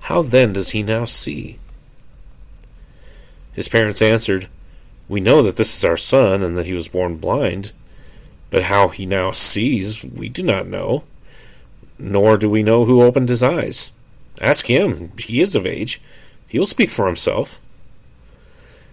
How 0.00 0.20
then 0.20 0.52
does 0.52 0.70
he 0.70 0.82
now 0.82 1.06
see? 1.06 1.58
His 3.54 3.68
parents 3.68 4.02
answered, 4.02 4.48
We 5.08 5.20
know 5.20 5.40
that 5.42 5.56
this 5.56 5.74
is 5.74 5.84
our 5.84 5.96
son 5.96 6.42
and 6.42 6.58
that 6.58 6.66
he 6.66 6.74
was 6.74 6.88
born 6.88 7.16
blind, 7.16 7.72
but 8.50 8.64
how 8.64 8.88
he 8.88 9.06
now 9.06 9.30
sees 9.30 10.04
we 10.04 10.28
do 10.28 10.42
not 10.42 10.66
know, 10.66 11.04
nor 11.98 12.36
do 12.36 12.50
we 12.50 12.62
know 12.62 12.84
who 12.84 13.02
opened 13.02 13.28
his 13.28 13.42
eyes. 13.42 13.92
Ask 14.40 14.66
him, 14.66 15.12
he 15.18 15.40
is 15.40 15.54
of 15.54 15.66
age. 15.66 16.00
He 16.46 16.58
will 16.58 16.66
speak 16.66 16.90
for 16.90 17.06
himself. 17.06 17.60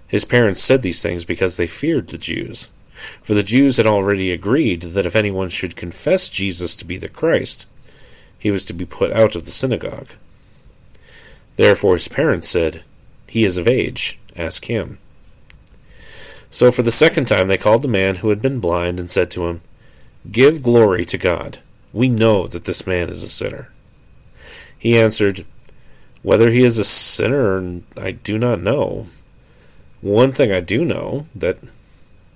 His 0.08 0.26
parents 0.26 0.62
said 0.62 0.82
these 0.82 1.02
things 1.02 1.26
because 1.26 1.58
they 1.58 1.68
feared 1.68 2.08
the 2.08 2.18
Jews, 2.18 2.72
For 3.22 3.34
the 3.34 3.44
Jews 3.44 3.78
had 3.78 3.88
already 3.88 4.32
agreed 4.32 4.82
that 4.82 5.06
if 5.06 5.16
anyone 5.16 5.50
should 5.50 5.76
confess 5.76 6.30
Jesus 6.30 6.76
to 6.78 6.86
be 6.86 6.98
the 6.98 7.10
Christ, 7.10 7.68
he 8.38 8.52
was 8.52 8.66
to 8.66 8.74
be 8.74 8.86
put 8.86 9.12
out 9.12 9.36
of 9.36 9.46
the 9.46 9.52
synagogue. 9.52 10.10
Therefore 11.56 11.96
his 11.96 12.08
parents 12.08 12.48
said, 12.48 12.84
He 13.28 13.44
is 13.44 13.58
of 13.58 13.68
age, 13.68 14.20
ask 14.36 14.66
him. 14.66 15.00
So 16.58 16.72
for 16.72 16.82
the 16.82 16.92
second 16.92 17.26
time 17.26 17.50
they 17.50 17.58
called 17.58 17.84
the 17.84 17.88
man 17.88 18.16
who 18.16 18.30
had 18.30 18.42
been 18.42 18.60
blind 18.60 19.00
and 19.00 19.12
said 19.12 19.30
to 19.30 19.46
him, 19.46 19.62
Give 20.32 20.64
glory 20.64 21.06
to 21.06 21.16
God. 21.16 21.60
We 21.94 22.10
know 22.10 22.48
that 22.48 22.66
this 22.66 22.88
man 22.88 23.10
is 23.10 23.22
a 23.22 23.30
sinner. 23.30 23.72
He 24.76 24.98
answered, 24.98 25.46
Whether 26.24 26.50
he 26.50 26.64
is 26.64 26.80
a 26.80 26.84
sinner, 26.84 27.82
I 27.96 28.10
do 28.10 28.40
not 28.40 28.60
know. 28.60 29.06
One 30.02 30.32
thing 30.32 30.52
I 30.52 30.62
do 30.62 30.84
know, 30.84 31.28
that 31.36 31.60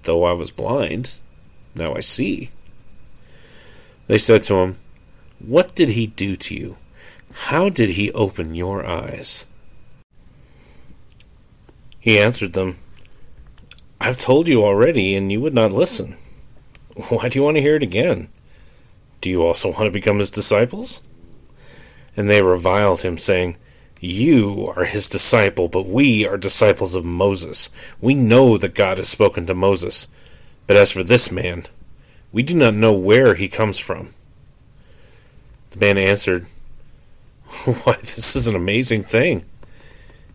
though 0.03 0.23
I 0.25 0.33
was 0.33 0.51
blind, 0.51 1.15
now 1.73 1.95
I 1.95 2.01
see. 2.01 2.51
They 4.05 4.19
said 4.19 4.43
to 4.43 4.55
him, 4.57 4.77
What 5.39 5.73
did 5.73 5.89
he 5.89 6.05
do 6.05 6.35
to 6.35 6.53
you? 6.53 6.77
How 7.33 7.69
did 7.69 7.89
he 7.89 8.11
open 8.11 8.53
your 8.53 8.87
eyes? 8.87 9.47
He 11.99 12.19
answered 12.19 12.53
them, 12.53 12.77
I've 14.03 14.17
told 14.17 14.47
you 14.47 14.63
already, 14.63 15.15
and 15.15 15.31
you 15.31 15.39
would 15.41 15.53
not 15.53 15.71
listen. 15.71 16.17
Why 17.09 17.29
do 17.29 17.37
you 17.37 17.43
want 17.43 17.57
to 17.57 17.61
hear 17.61 17.75
it 17.75 17.83
again? 17.83 18.29
Do 19.21 19.29
you 19.29 19.43
also 19.43 19.69
want 19.73 19.85
to 19.85 19.91
become 19.91 20.17
his 20.17 20.31
disciples? 20.31 21.01
And 22.17 22.27
they 22.27 22.41
reviled 22.41 23.01
him, 23.01 23.19
saying, 23.19 23.57
You 23.99 24.73
are 24.75 24.85
his 24.85 25.07
disciple, 25.07 25.67
but 25.67 25.85
we 25.85 26.25
are 26.25 26.35
disciples 26.35 26.95
of 26.95 27.05
Moses. 27.05 27.69
We 28.01 28.15
know 28.15 28.57
that 28.57 28.73
God 28.73 28.97
has 28.97 29.07
spoken 29.07 29.45
to 29.45 29.53
Moses. 29.53 30.07
But 30.65 30.77
as 30.77 30.91
for 30.91 31.03
this 31.03 31.31
man, 31.31 31.67
we 32.31 32.41
do 32.41 32.55
not 32.55 32.73
know 32.73 32.93
where 32.93 33.35
he 33.35 33.47
comes 33.47 33.77
from. 33.77 34.15
The 35.69 35.79
man 35.79 35.99
answered, 35.99 36.47
Why, 37.83 37.97
this 37.97 38.35
is 38.35 38.47
an 38.47 38.55
amazing 38.55 39.03
thing. 39.03 39.45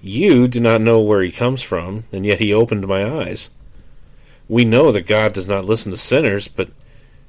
You 0.00 0.46
do 0.46 0.60
not 0.60 0.80
know 0.80 1.00
where 1.00 1.22
he 1.22 1.32
comes 1.32 1.62
from, 1.62 2.04
and 2.12 2.24
yet 2.24 2.38
he 2.38 2.52
opened 2.52 2.86
my 2.86 3.04
eyes. 3.04 3.50
We 4.48 4.64
know 4.64 4.92
that 4.92 5.06
God 5.06 5.32
does 5.32 5.48
not 5.48 5.64
listen 5.64 5.90
to 5.92 5.98
sinners, 5.98 6.48
but 6.48 6.70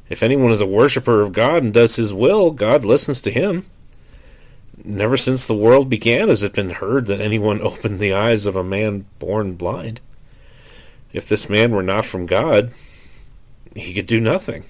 if 0.09 0.23
anyone 0.23 0.51
is 0.51 0.61
a 0.61 0.67
worshiper 0.67 1.21
of 1.21 1.33
God 1.33 1.63
and 1.63 1.73
does 1.73 1.95
his 1.95 2.13
will, 2.13 2.51
God 2.51 2.85
listens 2.85 3.21
to 3.23 3.31
him. 3.31 3.65
Never 4.83 5.17
since 5.17 5.47
the 5.47 5.55
world 5.55 5.89
began 5.89 6.29
has 6.29 6.43
it 6.43 6.53
been 6.53 6.69
heard 6.69 7.07
that 7.07 7.19
anyone 7.19 7.61
opened 7.61 7.99
the 7.99 8.13
eyes 8.13 8.45
of 8.45 8.55
a 8.55 8.63
man 8.63 9.05
born 9.19 9.55
blind. 9.55 10.01
If 11.11 11.27
this 11.27 11.49
man 11.49 11.71
were 11.71 11.83
not 11.83 12.05
from 12.05 12.25
God, 12.25 12.71
he 13.75 13.93
could 13.93 14.05
do 14.05 14.21
nothing. 14.21 14.65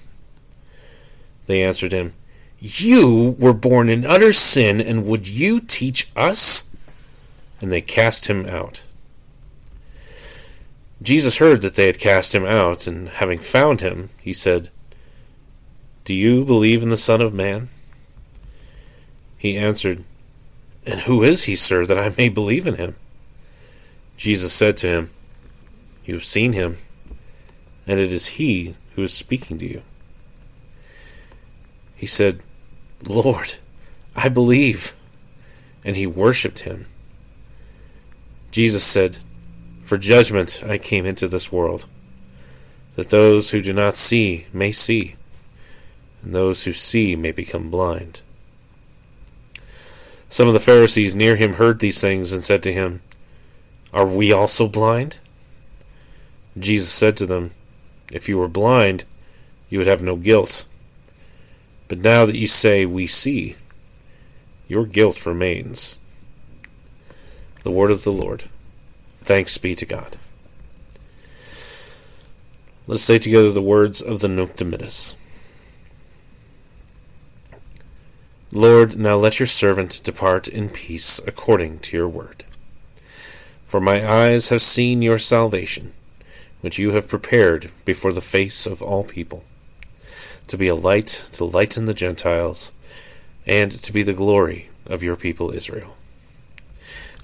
They 1.46 1.62
answered 1.62 1.92
him, 1.92 2.14
You 2.58 3.36
were 3.38 3.54
born 3.54 3.88
in 3.88 4.06
utter 4.06 4.32
sin, 4.32 4.80
and 4.80 5.04
would 5.06 5.28
you 5.28 5.60
teach 5.60 6.10
us? 6.16 6.68
And 7.60 7.72
they 7.72 7.80
cast 7.80 8.26
him 8.26 8.46
out. 8.46 8.82
Jesus 11.00 11.38
heard 11.38 11.60
that 11.60 11.74
they 11.74 11.86
had 11.86 11.98
cast 11.98 12.34
him 12.34 12.44
out, 12.44 12.86
and 12.86 13.08
having 13.08 13.38
found 13.38 13.80
him, 13.80 14.10
he 14.20 14.32
said, 14.32 14.70
Do 16.04 16.12
you 16.12 16.44
believe 16.44 16.82
in 16.82 16.90
the 16.90 16.96
Son 16.96 17.20
of 17.20 17.32
Man? 17.32 17.68
He 19.36 19.56
answered, 19.56 20.04
And 20.84 21.00
who 21.00 21.22
is 21.22 21.44
he, 21.44 21.54
sir, 21.54 21.86
that 21.86 21.98
I 21.98 22.12
may 22.16 22.28
believe 22.28 22.66
in 22.66 22.74
him? 22.74 22.96
Jesus 24.16 24.52
said 24.52 24.76
to 24.78 24.88
him, 24.88 25.10
You 26.04 26.14
have 26.14 26.24
seen 26.24 26.52
him, 26.52 26.78
and 27.86 28.00
it 28.00 28.12
is 28.12 28.26
he 28.26 28.74
who 28.96 29.04
is 29.04 29.14
speaking 29.14 29.58
to 29.58 29.66
you. 29.66 29.82
He 31.94 32.06
said, 32.06 32.40
Lord, 33.08 33.54
I 34.16 34.28
believe. 34.28 34.94
And 35.84 35.96
he 35.96 36.06
worshipped 36.06 36.60
him. 36.60 36.86
Jesus 38.50 38.82
said, 38.82 39.18
for 39.88 39.96
judgment 39.96 40.62
I 40.66 40.76
came 40.76 41.06
into 41.06 41.26
this 41.28 41.50
world, 41.50 41.86
that 42.94 43.08
those 43.08 43.52
who 43.52 43.62
do 43.62 43.72
not 43.72 43.94
see 43.94 44.46
may 44.52 44.70
see, 44.70 45.16
and 46.22 46.34
those 46.34 46.64
who 46.64 46.74
see 46.74 47.16
may 47.16 47.32
become 47.32 47.70
blind. 47.70 48.20
Some 50.28 50.46
of 50.46 50.52
the 50.52 50.60
Pharisees 50.60 51.14
near 51.14 51.36
him 51.36 51.54
heard 51.54 51.80
these 51.80 52.02
things 52.02 52.32
and 52.34 52.44
said 52.44 52.62
to 52.64 52.72
him, 52.72 53.00
Are 53.90 54.06
we 54.06 54.30
also 54.30 54.68
blind? 54.68 55.20
Jesus 56.58 56.92
said 56.92 57.16
to 57.16 57.24
them, 57.24 57.52
If 58.12 58.28
you 58.28 58.36
were 58.36 58.46
blind, 58.46 59.04
you 59.70 59.78
would 59.78 59.86
have 59.86 60.02
no 60.02 60.16
guilt. 60.16 60.66
But 61.88 62.00
now 62.00 62.26
that 62.26 62.36
you 62.36 62.46
say, 62.46 62.84
We 62.84 63.06
see, 63.06 63.56
your 64.66 64.84
guilt 64.84 65.24
remains. 65.24 65.98
The 67.62 67.70
word 67.70 67.90
of 67.90 68.04
the 68.04 68.12
Lord. 68.12 68.50
Thanks 69.28 69.58
be 69.58 69.74
to 69.74 69.84
God. 69.84 70.16
Let's 72.86 73.02
say 73.02 73.18
together 73.18 73.50
the 73.50 73.60
words 73.60 74.00
of 74.00 74.20
the 74.20 74.28
Nunc 74.28 74.56
Dimittis. 74.56 75.16
Lord, 78.52 78.98
now 78.98 79.16
let 79.16 79.38
your 79.38 79.46
servant 79.46 80.00
depart 80.02 80.48
in 80.48 80.70
peace 80.70 81.20
according 81.26 81.80
to 81.80 81.96
your 81.98 82.08
word. 82.08 82.44
For 83.66 83.82
my 83.82 84.10
eyes 84.10 84.48
have 84.48 84.62
seen 84.62 85.02
your 85.02 85.18
salvation, 85.18 85.92
which 86.62 86.78
you 86.78 86.92
have 86.92 87.06
prepared 87.06 87.70
before 87.84 88.14
the 88.14 88.22
face 88.22 88.64
of 88.64 88.80
all 88.80 89.04
people, 89.04 89.44
to 90.46 90.56
be 90.56 90.68
a 90.68 90.74
light 90.74 91.08
to 91.32 91.44
lighten 91.44 91.84
the 91.84 91.92
Gentiles, 91.92 92.72
and 93.44 93.70
to 93.72 93.92
be 93.92 94.02
the 94.02 94.14
glory 94.14 94.70
of 94.86 95.02
your 95.02 95.16
people 95.16 95.50
Israel. 95.50 95.97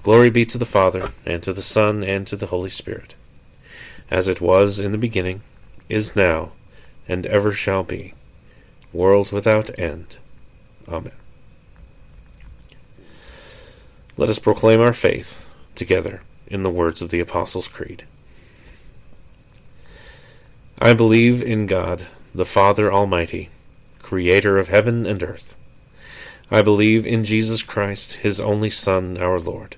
Glory 0.05 0.29
be 0.29 0.45
to 0.45 0.59
the 0.59 0.67
Father, 0.67 1.09
and 1.25 1.41
to 1.41 1.51
the 1.51 1.63
Son, 1.63 2.03
and 2.03 2.27
to 2.27 2.35
the 2.35 2.45
Holy 2.45 2.69
Spirit, 2.69 3.15
as 4.11 4.27
it 4.27 4.39
was 4.39 4.79
in 4.79 4.91
the 4.91 4.99
beginning, 4.99 5.41
is 5.89 6.15
now, 6.15 6.51
and 7.07 7.25
ever 7.25 7.51
shall 7.51 7.81
be, 7.81 8.13
world 8.93 9.31
without 9.31 9.79
end. 9.79 10.19
Amen. 10.87 11.15
Let 14.15 14.29
us 14.29 14.37
proclaim 14.37 14.79
our 14.79 14.93
faith 14.93 15.49
together 15.73 16.21
in 16.45 16.61
the 16.61 16.69
words 16.69 17.01
of 17.01 17.09
the 17.09 17.19
Apostles' 17.19 17.67
Creed. 17.67 18.05
I 20.79 20.93
believe 20.93 21.41
in 21.41 21.65
God, 21.65 22.05
the 22.31 22.45
Father 22.45 22.93
Almighty, 22.93 23.49
creator 24.03 24.59
of 24.59 24.67
heaven 24.67 25.07
and 25.07 25.23
earth. 25.23 25.55
I 26.51 26.61
believe 26.61 27.07
in 27.07 27.23
Jesus 27.23 27.63
Christ, 27.63 28.17
his 28.17 28.39
only 28.39 28.69
Son, 28.69 29.17
our 29.17 29.39
Lord 29.39 29.77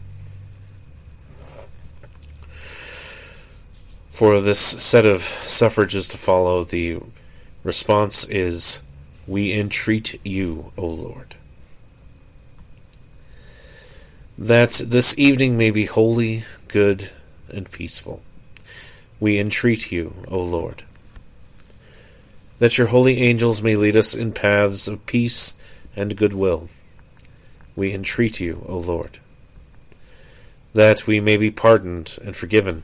For 4.21 4.39
this 4.39 4.59
set 4.59 5.03
of 5.03 5.23
suffrages 5.23 6.07
to 6.09 6.17
follow, 6.19 6.63
the 6.63 6.99
response 7.63 8.23
is, 8.25 8.79
We 9.25 9.51
entreat 9.51 10.23
you, 10.23 10.71
O 10.77 10.85
Lord. 10.85 11.33
That 14.37 14.73
this 14.73 15.17
evening 15.17 15.57
may 15.57 15.71
be 15.71 15.85
holy, 15.85 16.43
good, 16.67 17.09
and 17.49 17.71
peaceful. 17.71 18.21
We 19.19 19.39
entreat 19.39 19.91
you, 19.91 20.13
O 20.27 20.39
Lord 20.39 20.83
that 22.59 22.77
your 22.77 22.87
holy 22.87 23.23
angels 23.23 23.63
may 23.63 23.75
lead 23.75 23.95
us 23.95 24.13
in 24.13 24.33
paths 24.33 24.87
of 24.87 25.03
peace 25.07 25.55
and 25.95 26.15
goodwill. 26.15 26.69
We 27.75 27.91
entreat 27.91 28.39
you, 28.39 28.63
O 28.69 28.77
Lord, 28.77 29.17
that 30.75 31.07
we 31.07 31.19
may 31.19 31.37
be 31.37 31.49
pardoned 31.49 32.19
and 32.23 32.35
forgiven 32.35 32.83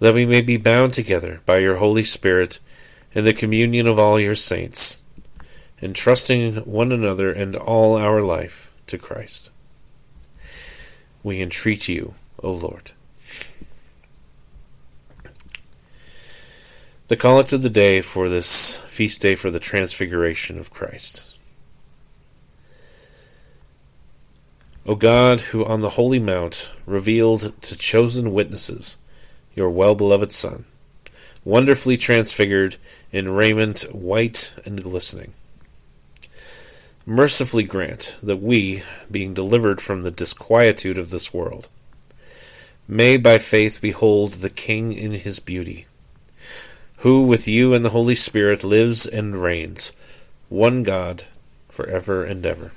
that 0.00 0.14
we 0.14 0.26
may 0.26 0.40
be 0.40 0.56
bound 0.56 0.92
together 0.92 1.40
by 1.46 1.58
your 1.58 1.76
Holy 1.76 2.02
Spirit 2.02 2.58
in 3.12 3.24
the 3.24 3.34
communion 3.34 3.86
of 3.86 3.98
all 3.98 4.18
your 4.18 4.34
saints, 4.34 5.02
entrusting 5.80 6.56
one 6.56 6.90
another 6.90 7.30
and 7.30 7.54
all 7.54 7.96
our 7.96 8.22
life 8.22 8.72
to 8.86 8.98
Christ. 8.98 9.50
We 11.22 11.40
entreat 11.40 11.86
you, 11.86 12.14
O 12.42 12.50
Lord. 12.50 12.92
The 17.08 17.16
collect 17.16 17.52
of 17.52 17.62
the 17.62 17.70
day 17.70 18.00
for 18.00 18.28
this 18.28 18.78
feast 18.86 19.20
day 19.20 19.34
for 19.34 19.50
the 19.50 19.58
transfiguration 19.58 20.58
of 20.58 20.70
Christ. 20.70 21.38
O 24.86 24.94
God, 24.94 25.40
who 25.40 25.64
on 25.64 25.82
the 25.82 25.90
holy 25.90 26.20
mount 26.20 26.72
revealed 26.86 27.60
to 27.62 27.76
chosen 27.76 28.32
witnesses 28.32 28.96
your 29.54 29.70
well 29.70 29.94
beloved 29.94 30.32
Son, 30.32 30.64
wonderfully 31.44 31.96
transfigured 31.96 32.76
in 33.12 33.30
raiment 33.30 33.80
white 33.92 34.52
and 34.64 34.82
glistening, 34.82 35.32
mercifully 37.06 37.64
grant 37.64 38.18
that 38.22 38.42
we, 38.42 38.82
being 39.10 39.34
delivered 39.34 39.80
from 39.80 40.02
the 40.02 40.10
disquietude 40.10 40.98
of 40.98 41.10
this 41.10 41.32
world, 41.32 41.68
may 42.86 43.16
by 43.16 43.38
faith 43.38 43.80
behold 43.80 44.34
the 44.34 44.50
King 44.50 44.92
in 44.92 45.12
his 45.12 45.38
beauty 45.38 45.86
who 47.00 47.22
with 47.22 47.48
you 47.48 47.72
and 47.72 47.84
the 47.84 47.90
Holy 47.90 48.14
Spirit 48.14 48.62
lives 48.62 49.06
and 49.06 49.34
reigns, 49.34 49.92
one 50.48 50.82
God, 50.82 51.24
for 51.70 51.86
ever 51.86 52.24
and 52.24 52.44
ever. 52.44 52.72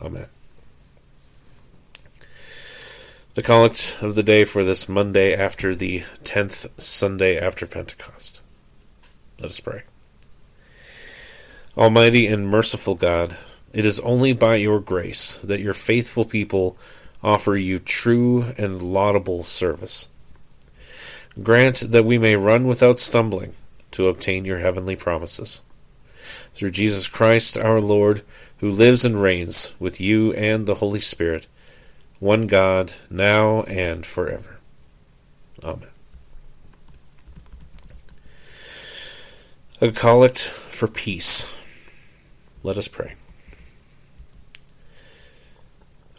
Amen. 0.00 0.26
The 3.34 3.42
collect 3.42 3.96
of 4.02 4.14
the 4.14 4.22
day 4.22 4.44
for 4.44 4.62
this 4.62 4.90
Monday 4.90 5.34
after 5.34 5.74
the 5.74 6.04
tenth 6.22 6.66
Sunday 6.78 7.38
after 7.38 7.66
Pentecost. 7.66 8.42
Let 9.38 9.46
us 9.46 9.58
pray. 9.58 9.84
Almighty 11.74 12.26
and 12.26 12.46
merciful 12.46 12.94
God, 12.94 13.38
it 13.72 13.86
is 13.86 13.98
only 14.00 14.34
by 14.34 14.56
your 14.56 14.80
grace 14.80 15.38
that 15.38 15.60
your 15.60 15.72
faithful 15.72 16.26
people 16.26 16.76
offer 17.22 17.56
you 17.56 17.78
true 17.78 18.52
and 18.58 18.82
laudable 18.82 19.44
service. 19.44 20.08
Grant 21.42 21.90
that 21.90 22.04
we 22.04 22.18
may 22.18 22.36
run 22.36 22.66
without 22.66 23.00
stumbling 23.00 23.54
to 23.92 24.08
obtain 24.08 24.44
your 24.44 24.58
heavenly 24.58 24.94
promises. 24.94 25.62
Through 26.52 26.72
Jesus 26.72 27.08
Christ 27.08 27.56
our 27.56 27.80
Lord, 27.80 28.20
who 28.58 28.70
lives 28.70 29.06
and 29.06 29.22
reigns 29.22 29.72
with 29.78 30.02
you 30.02 30.34
and 30.34 30.66
the 30.66 30.74
Holy 30.74 31.00
Spirit, 31.00 31.46
one 32.22 32.46
God, 32.46 32.92
now 33.10 33.62
and 33.62 34.06
forever. 34.06 34.60
Amen. 35.64 35.88
A 39.80 39.90
collect 39.90 40.38
for 40.38 40.86
peace. 40.86 41.48
Let 42.62 42.78
us 42.78 42.86
pray. 42.86 43.16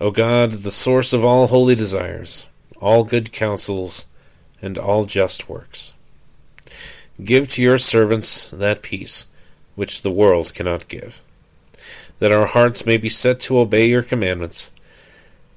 O 0.02 0.12
God, 0.12 0.52
the 0.52 0.72
source 0.72 1.14
of 1.14 1.24
all 1.24 1.48
holy 1.48 1.74
desires, 1.74 2.48
all 2.82 3.06
good 3.06 3.32
counsels, 3.32 4.06
and 4.62 4.78
all 4.78 5.06
just 5.06 5.48
works. 5.48 5.94
Give 7.24 7.50
to 7.52 7.62
your 7.62 7.78
servants 7.78 8.50
that 8.50 8.82
peace 8.82 9.28
which 9.76 10.02
the 10.02 10.12
world 10.12 10.54
cannot 10.54 10.90
give, 10.90 11.22
that 12.20 12.34
our 12.34 12.48
hearts 12.48 12.86
may 12.86 12.98
be 12.98 13.08
set 13.08 13.40
to 13.40 13.60
obey 13.60 13.86
your 13.86 14.04
commandments, 14.04 14.70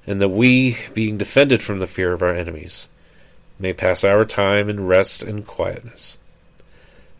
and 0.07 0.21
that 0.21 0.29
we, 0.29 0.77
being 0.93 1.17
defended 1.17 1.61
from 1.61 1.79
the 1.79 1.85
fear 1.85 2.13
of 2.13 2.23
our 2.23 2.33
enemies, 2.33 2.87
may 3.59 3.73
pass 3.73 4.05
our 4.05 4.23
time 4.23 4.69
in 4.69 4.87
rest 4.87 5.21
and 5.21 5.45
quietness. 5.45 6.17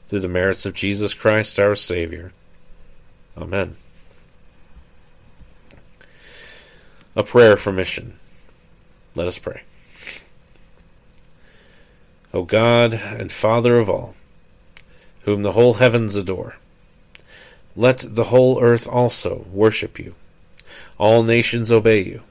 Through 0.08 0.22
the 0.22 0.30
merits 0.30 0.66
of 0.66 0.74
Jesus 0.74 1.14
Christ 1.14 1.60
our 1.60 1.76
Savior. 1.76 2.32
Amen. 3.38 3.76
A 7.16 7.24
prayer 7.24 7.58
for 7.58 7.74
mission. 7.74 8.18
Let 9.16 9.28
us 9.28 9.38
pray. 9.38 9.64
O 12.34 12.44
God 12.44 12.94
and 12.94 13.32
Father 13.32 13.80
of 13.80 13.90
all, 13.90 14.16
whom 15.24 15.44
the 15.44 15.54
whole 15.54 15.76
heavens 15.76 16.16
adore, 16.16 16.56
let 17.76 18.00
the 18.08 18.26
whole 18.26 18.62
earth 18.62 18.88
also 18.88 19.46
worship 19.52 20.00
you, 20.00 20.16
all 20.98 21.24
nations 21.24 21.72
obey 21.72 22.04
you, 22.04 22.22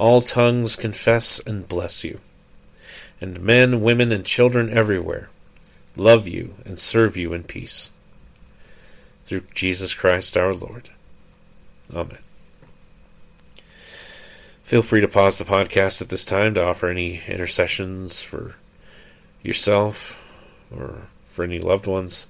all 0.00 0.22
tongues 0.22 0.76
confess 0.76 1.40
and 1.40 1.68
bless 1.68 2.04
you, 2.04 2.20
and 3.20 3.38
men, 3.42 3.82
women, 3.82 4.12
and 4.12 4.24
children 4.24 4.70
everywhere 4.70 5.28
love 5.94 6.26
you 6.26 6.54
and 6.64 6.78
serve 6.78 7.18
you 7.18 7.34
in 7.34 7.42
peace. 7.42 7.92
Through 9.26 9.42
Jesus 9.54 9.92
Christ 9.92 10.38
our 10.38 10.54
Lord. 10.54 10.88
Amen. 11.94 12.18
Feel 14.62 14.80
free 14.80 15.02
to 15.02 15.08
pause 15.08 15.36
the 15.36 15.44
podcast 15.44 16.00
at 16.00 16.08
this 16.08 16.24
time 16.24 16.54
to 16.54 16.64
offer 16.64 16.88
any 16.88 17.20
intercessions 17.28 18.22
for 18.22 18.54
yourself 19.42 20.26
or 20.74 21.08
for 21.26 21.44
any 21.44 21.58
loved 21.58 21.86
ones, 21.86 22.26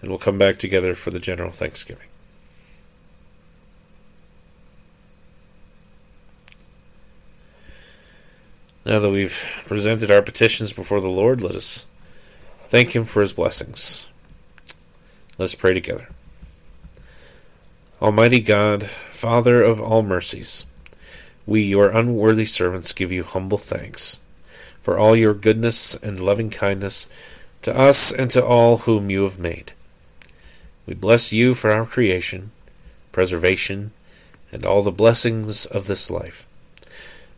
and 0.00 0.08
we'll 0.08 0.18
come 0.18 0.38
back 0.38 0.58
together 0.58 0.94
for 0.94 1.10
the 1.10 1.20
general 1.20 1.50
Thanksgiving. 1.50 2.08
Now 8.86 9.00
that 9.00 9.10
we've 9.10 9.64
presented 9.66 10.12
our 10.12 10.22
petitions 10.22 10.72
before 10.72 11.00
the 11.00 11.10
Lord, 11.10 11.40
let 11.40 11.56
us 11.56 11.86
thank 12.68 12.94
Him 12.94 13.04
for 13.04 13.20
His 13.20 13.32
blessings. 13.32 14.06
Let 15.38 15.46
us 15.46 15.56
pray 15.56 15.74
together. 15.74 16.08
Almighty 18.00 18.38
God, 18.38 18.84
Father 19.10 19.60
of 19.60 19.80
all 19.80 20.04
mercies, 20.04 20.66
we, 21.46 21.62
your 21.62 21.90
unworthy 21.90 22.44
servants, 22.44 22.92
give 22.92 23.10
you 23.10 23.24
humble 23.24 23.58
thanks 23.58 24.20
for 24.80 24.96
all 24.96 25.16
your 25.16 25.34
goodness 25.34 25.96
and 25.96 26.20
loving 26.20 26.48
kindness 26.48 27.08
to 27.62 27.76
us 27.76 28.12
and 28.12 28.30
to 28.30 28.46
all 28.46 28.76
whom 28.78 29.10
you 29.10 29.24
have 29.24 29.36
made. 29.36 29.72
We 30.86 30.94
bless 30.94 31.32
you 31.32 31.54
for 31.54 31.72
our 31.72 31.86
creation, 31.86 32.52
preservation, 33.10 33.90
and 34.52 34.64
all 34.64 34.82
the 34.82 34.92
blessings 34.92 35.66
of 35.66 35.88
this 35.88 36.08
life, 36.08 36.45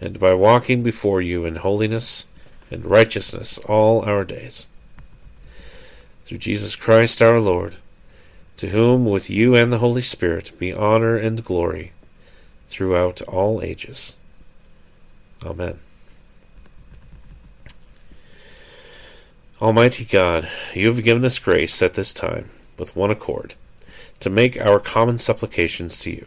and 0.00 0.18
by 0.18 0.34
walking 0.34 0.82
before 0.82 1.20
you 1.20 1.44
in 1.44 1.56
holiness 1.56 2.26
and 2.70 2.84
righteousness 2.84 3.58
all 3.66 4.02
our 4.02 4.24
days. 4.24 4.68
Through 6.24 6.38
Jesus 6.38 6.76
Christ 6.76 7.20
our 7.22 7.40
Lord, 7.40 7.76
to 8.56 8.68
whom 8.68 9.04
with 9.04 9.28
you 9.28 9.54
and 9.54 9.72
the 9.72 9.78
Holy 9.78 10.02
Spirit 10.02 10.52
be 10.58 10.72
honor 10.72 11.16
and 11.16 11.44
glory 11.44 11.92
throughout 12.68 13.22
all 13.22 13.62
ages. 13.62 14.16
Amen. 15.44 15.78
Almighty 19.60 20.04
God, 20.04 20.48
you 20.72 20.88
have 20.88 21.04
given 21.04 21.24
us 21.24 21.38
grace 21.38 21.80
at 21.80 21.94
this 21.94 22.12
time, 22.12 22.50
with 22.76 22.96
one 22.96 23.10
accord, 23.10 23.54
to 24.20 24.28
make 24.28 24.60
our 24.60 24.80
common 24.80 25.16
supplications 25.16 26.00
to 26.00 26.10
you. 26.10 26.26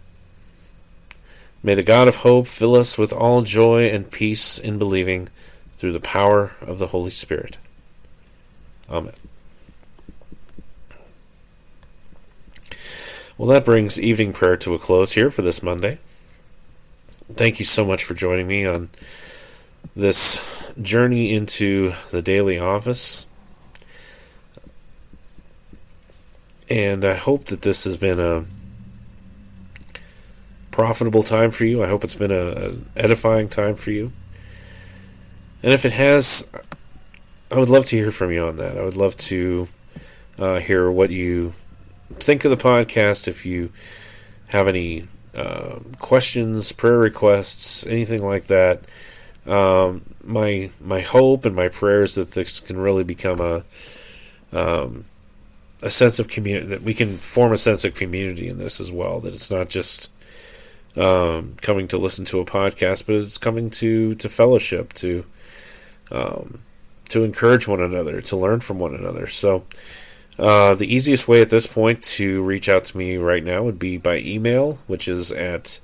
May 1.63 1.75
the 1.75 1.83
God 1.83 2.07
of 2.07 2.17
hope 2.17 2.47
fill 2.47 2.75
us 2.75 2.97
with 2.97 3.13
all 3.13 3.43
joy 3.43 3.87
and 3.89 4.09
peace 4.09 4.57
in 4.57 4.79
believing 4.79 5.29
through 5.77 5.91
the 5.91 5.99
power 5.99 6.53
of 6.61 6.79
the 6.79 6.87
Holy 6.87 7.11
Spirit. 7.11 7.57
Amen. 8.89 9.13
Well, 13.37 13.47
that 13.49 13.65
brings 13.65 13.99
evening 13.99 14.33
prayer 14.33 14.55
to 14.57 14.75
a 14.75 14.79
close 14.79 15.13
here 15.13 15.31
for 15.31 15.41
this 15.41 15.63
Monday. 15.63 15.99
Thank 17.33 17.59
you 17.59 17.65
so 17.65 17.85
much 17.85 18.03
for 18.03 18.13
joining 18.13 18.47
me 18.47 18.65
on 18.65 18.89
this 19.95 20.39
journey 20.81 21.33
into 21.33 21.93
the 22.11 22.21
daily 22.21 22.59
office. 22.59 23.25
And 26.69 27.03
I 27.03 27.15
hope 27.15 27.45
that 27.45 27.63
this 27.63 27.83
has 27.85 27.97
been 27.97 28.19
a 28.19 28.45
profitable 30.71 31.23
time 31.23 31.51
for 31.51 31.65
you. 31.65 31.83
I 31.83 31.87
hope 31.87 32.03
it's 32.03 32.15
been 32.15 32.31
a, 32.31 32.35
a 32.35 32.73
edifying 32.95 33.49
time 33.49 33.75
for 33.75 33.91
you. 33.91 34.11
And 35.63 35.73
if 35.73 35.85
it 35.85 35.91
has, 35.93 36.47
I 37.51 37.59
would 37.59 37.69
love 37.69 37.85
to 37.87 37.95
hear 37.95 38.11
from 38.11 38.31
you 38.31 38.45
on 38.45 38.57
that. 38.57 38.77
I 38.77 38.83
would 38.83 38.95
love 38.95 39.15
to 39.17 39.67
uh, 40.39 40.59
hear 40.59 40.89
what 40.89 41.11
you 41.11 41.53
think 42.15 42.45
of 42.45 42.51
the 42.51 42.57
podcast. 42.57 43.27
If 43.27 43.45
you 43.45 43.71
have 44.49 44.67
any 44.67 45.07
uh, 45.35 45.79
questions, 45.99 46.71
prayer 46.71 46.97
requests, 46.97 47.85
anything 47.85 48.23
like 48.23 48.45
that, 48.45 48.83
um, 49.45 50.03
my 50.23 50.69
my 50.79 51.01
hope 51.01 51.45
and 51.45 51.55
my 51.55 51.67
prayers 51.67 52.15
that 52.15 52.31
this 52.31 52.59
can 52.59 52.77
really 52.77 53.03
become 53.03 53.39
a 53.39 53.63
um, 54.55 55.05
a 55.81 55.89
sense 55.89 56.19
of 56.19 56.27
community 56.27 56.67
that 56.67 56.83
we 56.83 56.93
can 56.93 57.17
form 57.17 57.51
a 57.51 57.57
sense 57.57 57.83
of 57.83 57.95
community 57.95 58.47
in 58.47 58.57
this 58.57 58.79
as 58.79 58.91
well. 58.91 59.19
That 59.19 59.33
it's 59.33 59.51
not 59.51 59.69
just 59.69 60.09
um, 60.97 61.55
coming 61.61 61.87
to 61.89 61.97
listen 61.97 62.25
to 62.25 62.39
a 62.39 62.45
podcast, 62.45 63.05
but 63.05 63.15
it's 63.15 63.37
coming 63.37 63.69
to 63.71 64.15
to 64.15 64.29
fellowship, 64.29 64.93
to 64.93 65.25
um, 66.11 66.61
to 67.09 67.23
encourage 67.23 67.67
one 67.67 67.81
another, 67.81 68.21
to 68.21 68.37
learn 68.37 68.61
from 68.61 68.79
one 68.79 68.95
another. 68.95 69.27
So, 69.27 69.65
uh, 70.39 70.73
the 70.75 70.93
easiest 70.93 71.27
way 71.27 71.41
at 71.41 71.49
this 71.49 71.67
point 71.67 72.01
to 72.03 72.41
reach 72.43 72.69
out 72.69 72.85
to 72.85 72.97
me 72.97 73.17
right 73.17 73.43
now 73.43 73.63
would 73.63 73.79
be 73.79 73.97
by 73.97 74.17
email, 74.17 74.79
which 74.87 75.07
is 75.07 75.31
at 75.31 75.79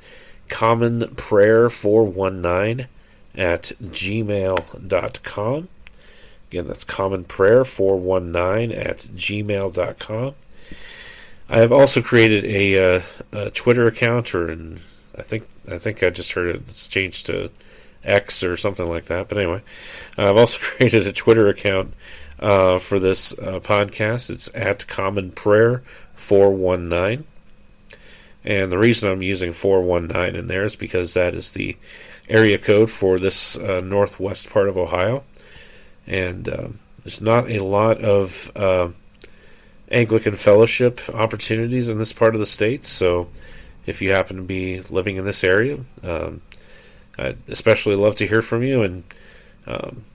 commonprayer419 0.49 2.87
at 3.35 3.71
gmail.com. 3.83 5.67
Again, 6.49 6.67
that's 6.67 6.85
commonprayer419 6.85 8.77
at 8.77 8.97
gmail.com. 8.99 10.35
I 11.49 11.59
have 11.59 11.71
also 11.71 12.01
created 12.01 12.43
a, 12.45 12.97
uh, 12.97 13.01
a 13.31 13.49
Twitter 13.51 13.87
account, 13.87 14.35
or 14.35 14.49
an 14.49 14.81
I 15.17 15.21
think 15.23 15.47
I 15.69 15.77
think 15.77 16.03
I 16.03 16.09
just 16.09 16.33
heard 16.33 16.55
it's 16.55 16.87
changed 16.87 17.25
to 17.27 17.49
X 18.03 18.43
or 18.43 18.55
something 18.55 18.87
like 18.87 19.05
that. 19.05 19.27
But 19.27 19.37
anyway, 19.37 19.61
I've 20.17 20.37
also 20.37 20.59
created 20.61 21.07
a 21.07 21.11
Twitter 21.11 21.47
account 21.47 21.93
uh, 22.39 22.79
for 22.79 22.99
this 22.99 23.37
uh, 23.39 23.59
podcast. 23.59 24.29
It's 24.29 24.53
at 24.55 24.87
Common 24.87 25.31
Prayer 25.31 25.83
four 26.13 26.51
one 26.51 26.89
nine, 26.89 27.25
and 28.43 28.71
the 28.71 28.77
reason 28.77 29.11
I'm 29.11 29.21
using 29.21 29.53
four 29.53 29.81
one 29.81 30.07
nine 30.07 30.35
in 30.35 30.47
there 30.47 30.63
is 30.63 30.75
because 30.75 31.13
that 31.13 31.33
is 31.33 31.53
the 31.53 31.77
area 32.29 32.57
code 32.57 32.91
for 32.91 33.19
this 33.19 33.57
uh, 33.57 33.81
northwest 33.83 34.49
part 34.49 34.69
of 34.69 34.77
Ohio, 34.77 35.23
and 36.05 36.47
um, 36.49 36.79
there's 37.03 37.21
not 37.21 37.49
a 37.49 37.63
lot 37.63 38.01
of 38.01 38.51
uh, 38.55 38.89
Anglican 39.89 40.35
fellowship 40.35 41.01
opportunities 41.13 41.89
in 41.89 41.97
this 41.97 42.13
part 42.13 42.35
of 42.35 42.39
the 42.39 42.45
state, 42.45 42.83
so 42.83 43.29
if 43.87 44.01
you 44.01 44.11
happen 44.11 44.35
to 44.35 44.43
be 44.43 44.81
living 44.81 45.15
in 45.15 45.25
this 45.25 45.43
area. 45.43 45.79
Um, 46.03 46.41
I'd 47.17 47.37
especially 47.47 47.95
love 47.95 48.15
to 48.17 48.27
hear 48.27 48.43
from 48.43 48.61
you, 48.61 48.83
and 48.83 49.03
um, 49.65 50.05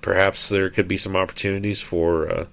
perhaps 0.00 0.48
there 0.48 0.68
could 0.70 0.88
be 0.88 0.96
some 0.96 1.14
opportunities 1.14 1.80
for 1.80 2.28
uh, 2.28 2.46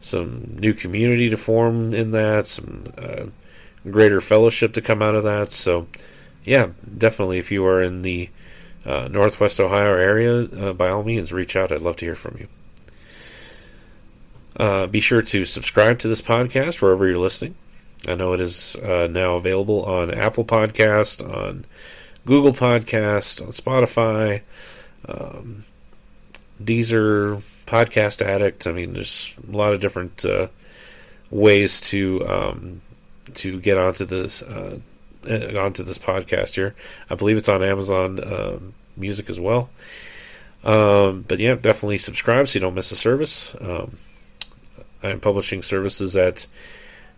some 0.00 0.56
new 0.60 0.74
community 0.74 1.30
to 1.30 1.36
form 1.36 1.92
in 1.92 2.12
that, 2.12 2.46
some 2.46 2.84
uh, 2.96 3.24
greater 3.90 4.20
fellowship 4.20 4.72
to 4.74 4.82
come 4.82 5.02
out 5.02 5.16
of 5.16 5.24
that. 5.24 5.50
So, 5.50 5.88
yeah, 6.44 6.68
definitely, 6.96 7.38
if 7.38 7.50
you 7.50 7.66
are 7.66 7.82
in 7.82 8.02
the 8.02 8.28
uh, 8.84 9.08
Northwest 9.10 9.58
Ohio 9.58 9.96
area, 9.96 10.42
uh, 10.44 10.72
by 10.74 10.90
all 10.90 11.02
means, 11.02 11.32
reach 11.32 11.56
out. 11.56 11.72
I'd 11.72 11.82
love 11.82 11.96
to 11.96 12.04
hear 12.04 12.14
from 12.14 12.36
you. 12.38 12.48
Uh, 14.56 14.86
be 14.86 15.00
sure 15.00 15.22
to 15.22 15.44
subscribe 15.44 15.98
to 15.98 16.08
this 16.08 16.22
podcast 16.22 16.80
wherever 16.80 17.08
you're 17.08 17.18
listening. 17.18 17.56
I 18.06 18.14
know 18.14 18.32
it 18.32 18.40
is 18.40 18.76
uh, 18.76 19.08
now 19.10 19.36
available 19.36 19.84
on 19.84 20.12
Apple 20.12 20.44
Podcast, 20.44 21.22
on 21.28 21.64
Google 22.26 22.52
Podcast, 22.52 23.40
on 23.42 23.48
Spotify, 23.48 24.42
um, 25.08 25.64
Deezer, 26.62 27.42
Podcast 27.66 28.20
Addict. 28.20 28.66
I 28.66 28.72
mean, 28.72 28.92
there's 28.92 29.34
a 29.46 29.56
lot 29.56 29.72
of 29.72 29.80
different 29.80 30.24
uh, 30.24 30.48
ways 31.30 31.80
to 31.82 32.26
um, 32.28 32.82
to 33.34 33.60
get 33.60 33.78
onto 33.78 34.04
this 34.04 34.42
uh, 34.42 34.80
onto 35.26 35.82
this 35.82 35.98
podcast 35.98 36.54
here. 36.54 36.74
I 37.08 37.14
believe 37.14 37.36
it's 37.36 37.48
on 37.48 37.62
Amazon 37.62 38.20
um, 38.24 38.74
Music 38.96 39.30
as 39.30 39.40
well. 39.40 39.70
Um, 40.62 41.24
but 41.26 41.38
yeah, 41.38 41.54
definitely 41.54 41.98
subscribe 41.98 42.48
so 42.48 42.56
you 42.56 42.60
don't 42.60 42.74
miss 42.74 42.92
a 42.92 42.96
service. 42.96 43.54
Um, 43.60 43.98
I'm 45.02 45.20
publishing 45.20 45.62
services 45.62 46.16
at 46.16 46.46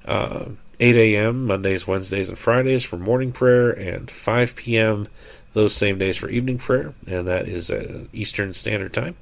uh, 0.07 0.47
8 0.79 0.97
a.m. 0.97 1.47
Mondays, 1.47 1.87
Wednesdays, 1.87 2.29
and 2.29 2.39
Fridays 2.39 2.85
for 2.85 2.97
morning 2.97 3.33
prayer, 3.33 3.71
and 3.71 4.11
5 4.11 4.57
p.m. 4.57 5.09
those 5.55 5.75
same 5.75 5.99
days 5.99 6.17
for 6.17 6.29
evening 6.29 6.59
prayer, 6.59 6.95
and 7.07 7.27
that 7.27 7.49
is 7.49 7.73
Eastern 8.13 8.53
Standard 8.53 8.93
Time. 8.93 9.17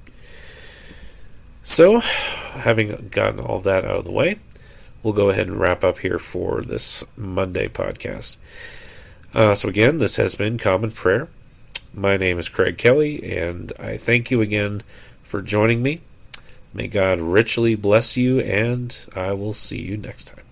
So, 1.63 2.01
having 2.01 3.09
gotten 3.11 3.41
all 3.41 3.61
that 3.61 3.85
out 3.85 3.99
of 3.99 4.05
the 4.05 4.13
way, 4.13 4.39
we'll 5.03 5.15
go 5.15 5.31
ahead 5.31 5.47
and 5.47 5.59
wrap 5.59 5.83
up 5.83 5.99
here 5.99 6.19
for 6.19 6.61
this 6.61 7.05
Monday 7.17 7.69
podcast. 7.69 8.37
Uh, 9.33 9.55
so, 9.55 9.69
again, 9.69 9.99
this 9.99 10.17
has 10.17 10.35
been 10.35 10.59
Common 10.59 10.91
Prayer. 10.91 11.29
My 11.95 12.17
name 12.17 12.39
is 12.39 12.49
Craig 12.49 12.77
Kelly, 12.77 13.23
and 13.33 13.73
I 13.79 13.97
thank 13.97 14.31
you 14.31 14.43
again 14.43 14.83
for 15.23 15.41
joining 15.41 15.83
me. 15.83 16.01
May 16.75 16.89
God 16.89 17.21
richly 17.21 17.77
bless 17.77 18.17
you, 18.17 18.41
and 18.41 18.95
I 19.15 19.33
will 19.33 19.55
see 19.55 19.81
you 19.81 19.97
next 19.97 20.27
time. 20.27 20.44